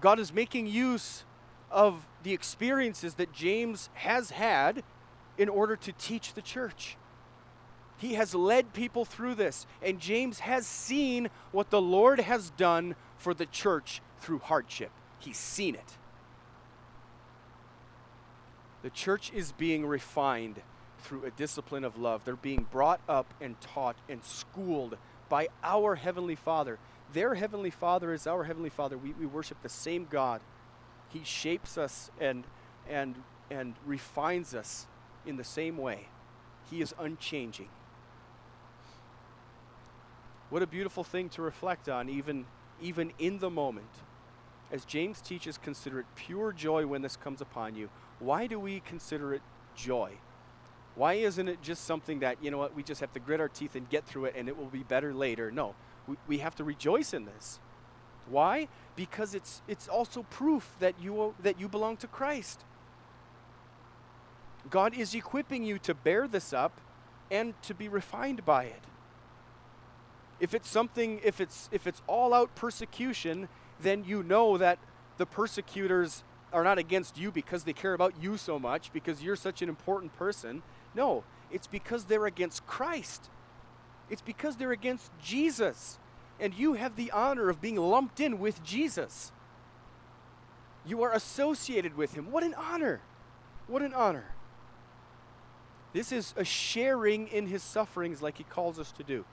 God 0.00 0.18
is 0.18 0.32
making 0.32 0.66
use 0.66 1.24
of 1.70 2.06
the 2.22 2.32
experiences 2.32 3.14
that 3.14 3.32
James 3.32 3.88
has 3.94 4.30
had 4.30 4.82
in 5.38 5.48
order 5.48 5.76
to 5.76 5.92
teach 5.92 6.34
the 6.34 6.42
church. 6.42 6.96
He 7.98 8.14
has 8.14 8.34
led 8.34 8.72
people 8.72 9.04
through 9.04 9.36
this, 9.36 9.66
and 9.82 10.00
James 10.00 10.40
has 10.40 10.66
seen 10.66 11.30
what 11.50 11.70
the 11.70 11.80
Lord 11.80 12.20
has 12.20 12.50
done 12.50 12.94
for 13.16 13.32
the 13.32 13.46
church 13.46 14.02
through 14.20 14.40
hardship. 14.40 14.90
He's 15.18 15.38
seen 15.38 15.74
it. 15.74 15.96
The 18.82 18.90
church 18.90 19.32
is 19.34 19.52
being 19.52 19.86
refined 19.86 20.60
through 20.98 21.24
a 21.24 21.30
discipline 21.30 21.84
of 21.84 21.98
love. 21.98 22.22
They're 22.24 22.36
being 22.36 22.66
brought 22.70 23.00
up 23.08 23.32
and 23.40 23.60
taught 23.60 23.96
and 24.08 24.22
schooled 24.24 24.98
by 25.28 25.48
our 25.64 25.94
Heavenly 25.94 26.34
Father. 26.34 26.78
Their 27.12 27.34
Heavenly 27.34 27.70
Father 27.70 28.12
is 28.12 28.26
our 28.26 28.44
Heavenly 28.44 28.70
Father. 28.70 28.98
We, 28.98 29.12
we 29.12 29.26
worship 29.26 29.62
the 29.62 29.68
same 29.68 30.06
God. 30.08 30.40
He 31.08 31.22
shapes 31.24 31.78
us 31.78 32.10
and, 32.20 32.44
and, 32.88 33.16
and 33.50 33.74
refines 33.86 34.54
us 34.54 34.86
in 35.26 35.36
the 35.36 35.44
same 35.44 35.76
way. 35.76 36.08
He 36.70 36.80
is 36.80 36.94
unchanging. 36.98 37.68
What 40.48 40.62
a 40.62 40.66
beautiful 40.66 41.04
thing 41.04 41.28
to 41.30 41.42
reflect 41.42 41.88
on, 41.88 42.08
even, 42.08 42.46
even 42.80 43.12
in 43.18 43.38
the 43.38 43.50
moment. 43.50 43.90
As 44.70 44.84
James 44.84 45.20
teaches, 45.20 45.58
consider 45.58 46.00
it 46.00 46.06
pure 46.14 46.52
joy 46.52 46.86
when 46.86 47.02
this 47.02 47.16
comes 47.16 47.40
upon 47.40 47.74
you. 47.74 47.88
Why 48.18 48.46
do 48.46 48.58
we 48.58 48.80
consider 48.80 49.34
it 49.34 49.42
joy? 49.74 50.12
Why 50.94 51.14
isn't 51.14 51.48
it 51.48 51.62
just 51.62 51.84
something 51.84 52.20
that, 52.20 52.42
you 52.42 52.50
know 52.50 52.58
what, 52.58 52.74
we 52.74 52.82
just 52.82 53.00
have 53.00 53.12
to 53.12 53.20
grit 53.20 53.40
our 53.40 53.48
teeth 53.48 53.74
and 53.76 53.88
get 53.88 54.06
through 54.06 54.26
it 54.26 54.34
and 54.36 54.48
it 54.48 54.56
will 54.56 54.66
be 54.66 54.82
better 54.82 55.12
later? 55.12 55.50
No, 55.50 55.74
we, 56.06 56.16
we 56.26 56.38
have 56.38 56.54
to 56.56 56.64
rejoice 56.64 57.12
in 57.12 57.26
this. 57.26 57.60
Why? 58.28 58.68
Because 58.96 59.34
it's, 59.34 59.62
it's 59.68 59.88
also 59.88 60.22
proof 60.24 60.74
that 60.80 60.94
you, 61.00 61.34
that 61.42 61.60
you 61.60 61.68
belong 61.68 61.96
to 61.98 62.06
Christ. 62.06 62.64
God 64.70 64.94
is 64.94 65.14
equipping 65.14 65.64
you 65.64 65.78
to 65.80 65.94
bear 65.94 66.26
this 66.26 66.52
up 66.52 66.80
and 67.30 67.60
to 67.62 67.74
be 67.74 67.88
refined 67.88 68.44
by 68.44 68.64
it. 68.64 68.82
If 70.38 70.54
it's 70.54 70.68
something, 70.68 71.20
if 71.24 71.40
it's, 71.40 71.68
if 71.72 71.86
it's 71.86 72.02
all 72.06 72.34
out 72.34 72.54
persecution, 72.54 73.48
then 73.80 74.04
you 74.04 74.22
know 74.22 74.58
that 74.58 74.78
the 75.16 75.26
persecutors 75.26 76.24
are 76.52 76.62
not 76.62 76.78
against 76.78 77.18
you 77.18 77.32
because 77.32 77.64
they 77.64 77.72
care 77.72 77.94
about 77.94 78.14
you 78.20 78.36
so 78.36 78.58
much, 78.58 78.92
because 78.92 79.22
you're 79.22 79.36
such 79.36 79.62
an 79.62 79.68
important 79.68 80.16
person. 80.16 80.62
No, 80.94 81.24
it's 81.50 81.66
because 81.66 82.04
they're 82.04 82.26
against 82.26 82.66
Christ. 82.66 83.30
It's 84.10 84.22
because 84.22 84.56
they're 84.56 84.72
against 84.72 85.10
Jesus. 85.22 85.98
And 86.38 86.54
you 86.54 86.74
have 86.74 86.96
the 86.96 87.10
honor 87.10 87.48
of 87.48 87.60
being 87.60 87.76
lumped 87.76 88.20
in 88.20 88.38
with 88.38 88.62
Jesus. 88.62 89.32
You 90.84 91.02
are 91.02 91.12
associated 91.12 91.96
with 91.96 92.14
him. 92.14 92.30
What 92.30 92.44
an 92.44 92.54
honor! 92.54 93.00
What 93.66 93.82
an 93.82 93.94
honor. 93.94 94.35
This 95.96 96.12
is 96.12 96.34
a 96.36 96.44
sharing 96.44 97.26
in 97.28 97.46
his 97.46 97.62
sufferings 97.62 98.20
like 98.20 98.36
he 98.36 98.44
calls 98.44 98.78
us 98.78 98.92
to 98.92 99.02
do. 99.02 99.24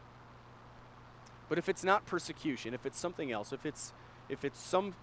But 1.50 1.58
if 1.58 1.68
it's 1.68 1.84
not 1.84 2.06
persecution, 2.06 2.74
if 2.74 2.86
it's 2.86 2.98
something 2.98 3.34
else, 3.34 3.52
if 3.52 3.66
it's 3.66 3.92
if 4.30 4.46
it's 4.46 4.62
some 4.62 4.96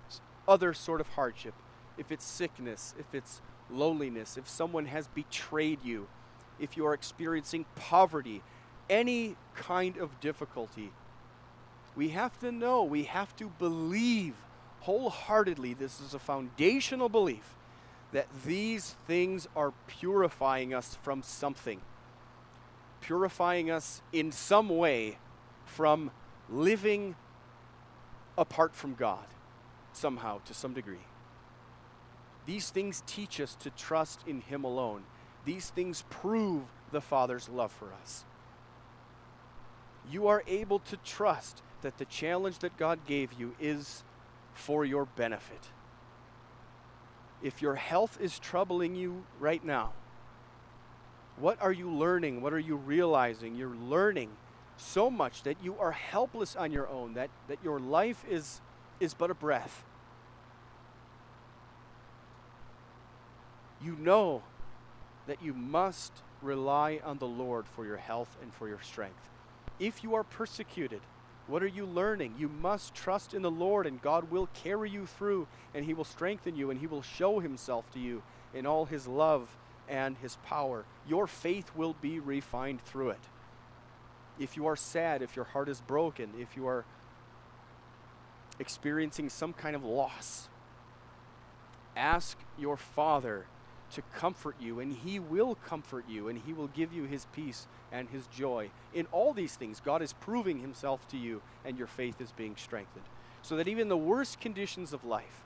other 0.49 0.73
sort 0.73 1.03
of 1.03 1.09
hardship, 1.09 1.53
if 1.99 2.11
it's 2.11 2.25
sickness, 2.25 2.95
if 2.99 3.15
it's 3.15 3.43
loneliness, 3.69 4.39
if 4.39 4.49
someone 4.49 4.87
has 4.87 5.09
betrayed 5.09 5.85
you, 5.85 6.09
if 6.59 6.79
you 6.79 6.87
are 6.87 6.95
experiencing 6.95 7.67
poverty, 7.77 8.41
any 8.89 9.37
kind 9.55 9.99
of 9.99 10.19
difficulty, 10.19 10.93
we 11.95 12.09
have 12.09 12.41
to 12.41 12.51
know, 12.51 12.83
we 12.83 13.03
have 13.03 13.37
to 13.37 13.53
believe 13.59 14.33
wholeheartedly, 14.81 15.75
this 15.75 16.01
is 16.01 16.15
a 16.15 16.19
foundational 16.19 17.11
belief, 17.11 17.55
that 18.13 18.27
these 18.45 18.97
things 19.07 19.49
are 19.55 19.73
purifying 19.87 20.75
us 20.75 20.99
from 21.03 21.23
something, 21.23 21.81
purifying 23.01 23.71
us 23.71 24.03
in 24.13 24.33
some 24.33 24.69
way 24.69 25.19
from 25.65 26.11
living 26.49 27.15
apart 28.37 28.75
from 28.75 28.95
God, 28.95 29.27
somehow, 29.93 30.41
to 30.47 30.55
some 30.55 30.73
degree. 30.73 31.07
These 32.47 32.71
things 32.71 33.03
teach 33.07 33.41
us 33.41 33.55
to 33.57 33.71
trust 33.71 34.21
in 34.27 34.41
Him 34.41 34.65
alone. 34.65 35.05
These 35.45 35.71
things 35.71 36.05
prove 36.11 36.63
the 36.91 37.01
Father's 37.01 37.49
love 37.49 37.71
for 37.71 37.93
us. 37.93 38.25
You 40.11 40.27
are 40.27 40.43
able 40.47 40.81
to 40.81 40.97
trust 40.99 41.63
that 41.83 41.99
the 41.99 42.05
challenge 42.05 42.59
that 42.59 42.77
God 42.77 43.07
gave 43.07 43.33
you 43.35 43.55
is 43.61 44.03
for 44.53 44.85
your 44.85 45.05
benefit. 45.05 45.69
If 47.43 47.63
your 47.63 47.75
health 47.75 48.19
is 48.21 48.39
troubling 48.39 48.95
you 48.95 49.25
right 49.39 49.65
now, 49.65 49.93
what 51.37 51.61
are 51.63 51.73
you 51.73 51.91
learning? 51.91 52.43
What 52.43 52.53
are 52.53 52.59
you 52.59 52.77
realizing? 52.77 53.57
You're 53.57 53.75
learning 53.75 54.31
so 54.77 55.11
much 55.11 55.43
that 55.45 55.57
you 55.63 55.77
are 55.79 55.93
helpless 55.93 56.55
on 56.55 56.73
your 56.73 56.89
own, 56.89 57.15
that, 57.15 57.31
that 57.49 57.59
your 57.63 57.81
life 57.81 58.25
is, 58.29 58.61
is 58.99 59.15
but 59.15 59.31
a 59.31 59.35
breath. 59.35 59.85
You 63.83 63.97
know 63.97 64.43
that 65.27 65.43
you 65.43 65.55
must 65.55 66.13
rely 66.43 67.01
on 67.05 67.19
the 67.19 67.27
Lord 67.27 67.67
for 67.67 67.87
your 67.87 67.97
health 67.97 68.37
and 68.43 68.53
for 68.53 68.69
your 68.69 68.81
strength. 68.83 69.31
If 69.79 70.03
you 70.03 70.15
are 70.15 70.25
persecuted, 70.25 71.01
what 71.51 71.63
are 71.63 71.69
you 71.69 71.85
learning? 71.85 72.35
You 72.39 72.49
must 72.49 72.95
trust 72.95 73.35
in 73.35 73.43
the 73.43 73.51
Lord, 73.51 73.87
and 73.87 74.01
God 74.01 74.31
will 74.31 74.49
carry 74.55 74.91
you 74.91 75.07
through, 75.07 75.49
and 75.75 75.85
He 75.85 75.95
will 75.95 76.05
strengthen 76.05 76.57
you, 76.57 76.71
and 76.71 76.81
He 76.81 76.87
will 76.87 77.03
show 77.03 77.41
Himself 77.41 77.91
to 77.93 77.99
you 77.99 78.23
in 78.55 78.67
all 78.67 78.87
His 78.87 79.07
love 79.07 79.57
and 79.89 80.17
His 80.19 80.37
power. 80.45 80.85
Your 81.09 81.27
faith 81.27 81.71
will 81.75 81.95
be 82.01 82.19
refined 82.19 82.81
through 82.81 83.11
it 83.11 83.29
if 84.41 84.57
you 84.57 84.67
are 84.67 84.75
sad, 84.75 85.23
if 85.23 85.37
your 85.37 85.45
heart 85.45 85.69
is 85.69 85.83
broken, 85.83 86.31
if 86.39 86.57
you 86.57 86.67
are 86.67 86.85
experiencing 88.59 89.29
some 89.29 89.53
kind 89.53 89.77
of 89.77 89.85
loss, 89.85 90.49
ask 91.95 92.39
your 92.59 92.77
Father 92.77 93.47
to 93.93 94.03
comfort 94.15 94.57
you, 94.61 94.81
and 94.81 94.93
He 94.93 95.19
will 95.19 95.55
comfort 95.55 96.05
you, 96.09 96.29
and 96.29 96.39
He 96.39 96.53
will 96.53 96.69
give 96.69 96.93
you 96.93 97.05
His 97.05 97.27
peace 97.33 97.67
and 97.93 98.09
His 98.09 98.27
joy. 98.29 98.71
In 98.95 99.07
all 99.13 99.33
these 99.33 99.57
things, 99.57 99.81
God 99.81 100.03
is 100.03 100.13
proving 100.13 100.61
Himself 100.61 101.07
to 101.09 101.17
you, 101.17 101.43
and 101.65 101.77
your 101.77 101.87
faith 101.87 102.21
is 102.21 102.33
being 102.33 102.57
strengthened. 102.57 103.05
So 103.43 103.57
that 103.57 103.69
even 103.69 103.89
the 103.89 103.97
worst 103.97 104.41
conditions 104.41 104.93
of 104.93 105.05
life, 105.05 105.45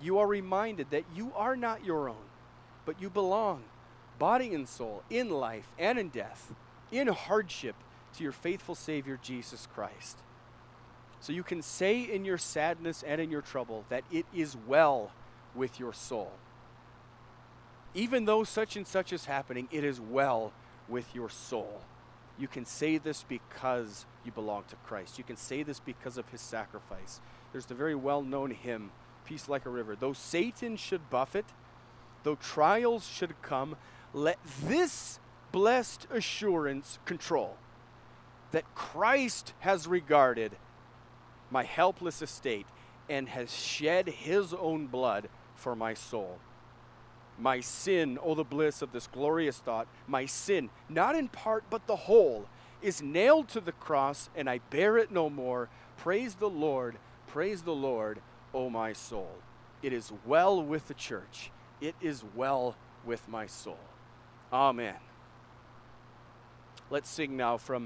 you 0.00 0.18
are 0.18 0.26
reminded 0.26 0.90
that 0.90 1.04
you 1.14 1.32
are 1.36 1.56
not 1.56 1.84
your 1.84 2.08
own, 2.08 2.24
but 2.84 3.00
you 3.00 3.10
belong, 3.10 3.64
body 4.18 4.54
and 4.54 4.68
soul, 4.68 5.02
in 5.10 5.30
life 5.30 5.68
and 5.78 5.98
in 5.98 6.08
death, 6.08 6.52
in 6.90 7.08
hardship 7.08 7.76
to 8.14 8.22
your 8.22 8.32
faithful 8.32 8.74
Savior, 8.74 9.18
Jesus 9.20 9.66
Christ. 9.74 10.18
So 11.20 11.32
you 11.32 11.42
can 11.42 11.62
say 11.62 12.00
in 12.02 12.24
your 12.24 12.38
sadness 12.38 13.02
and 13.02 13.20
in 13.20 13.30
your 13.30 13.40
trouble 13.40 13.84
that 13.88 14.04
it 14.12 14.26
is 14.34 14.56
well 14.66 15.10
with 15.54 15.80
your 15.80 15.92
soul. 15.92 16.32
Even 17.94 18.24
though 18.24 18.44
such 18.44 18.76
and 18.76 18.86
such 18.86 19.12
is 19.12 19.26
happening, 19.26 19.68
it 19.70 19.84
is 19.84 20.00
well 20.00 20.52
with 20.88 21.14
your 21.14 21.30
soul. 21.30 21.80
You 22.38 22.48
can 22.48 22.64
say 22.64 22.98
this 22.98 23.24
because 23.28 24.06
you 24.24 24.32
belong 24.32 24.64
to 24.68 24.76
Christ. 24.76 25.18
You 25.18 25.24
can 25.24 25.36
say 25.36 25.62
this 25.62 25.78
because 25.78 26.18
of 26.18 26.28
his 26.30 26.40
sacrifice. 26.40 27.20
There's 27.52 27.66
the 27.66 27.74
very 27.74 27.94
well 27.94 28.22
known 28.22 28.50
hymn, 28.50 28.90
Peace 29.24 29.48
Like 29.48 29.66
a 29.66 29.70
River. 29.70 29.94
Though 29.94 30.12
Satan 30.12 30.76
should 30.76 31.08
buffet, 31.10 31.44
though 32.24 32.34
trials 32.34 33.06
should 33.06 33.40
come, 33.42 33.76
let 34.12 34.38
this 34.64 35.20
blessed 35.52 36.08
assurance 36.10 36.98
control 37.04 37.56
that 38.50 38.74
Christ 38.74 39.52
has 39.60 39.86
regarded 39.86 40.56
my 41.50 41.62
helpless 41.62 42.22
estate 42.22 42.66
and 43.08 43.28
has 43.28 43.54
shed 43.54 44.08
his 44.08 44.52
own 44.52 44.86
blood 44.86 45.28
for 45.54 45.76
my 45.76 45.94
soul. 45.94 46.38
My 47.38 47.60
sin, 47.60 48.18
oh, 48.22 48.34
the 48.34 48.44
bliss 48.44 48.82
of 48.82 48.92
this 48.92 49.06
glorious 49.06 49.58
thought, 49.58 49.88
my 50.06 50.26
sin, 50.26 50.70
not 50.88 51.16
in 51.16 51.28
part 51.28 51.64
but 51.68 51.86
the 51.86 51.96
whole, 51.96 52.46
is 52.80 53.02
nailed 53.02 53.48
to 53.48 53.60
the 53.60 53.72
cross, 53.72 54.30
and 54.36 54.48
I 54.48 54.58
bear 54.70 54.98
it 54.98 55.10
no 55.10 55.28
more. 55.28 55.68
Praise 55.96 56.34
the 56.36 56.50
Lord, 56.50 56.96
praise 57.26 57.62
the 57.62 57.74
Lord, 57.74 58.20
O 58.52 58.64
oh 58.66 58.70
my 58.70 58.92
soul. 58.92 59.32
It 59.82 59.92
is 59.92 60.12
well 60.24 60.62
with 60.62 60.86
the 60.88 60.94
church, 60.94 61.50
it 61.80 61.94
is 62.00 62.22
well 62.34 62.76
with 63.04 63.28
my 63.28 63.46
soul. 63.46 63.78
Amen. 64.52 64.94
Let's 66.90 67.10
sing 67.10 67.36
now 67.36 67.56
from 67.56 67.82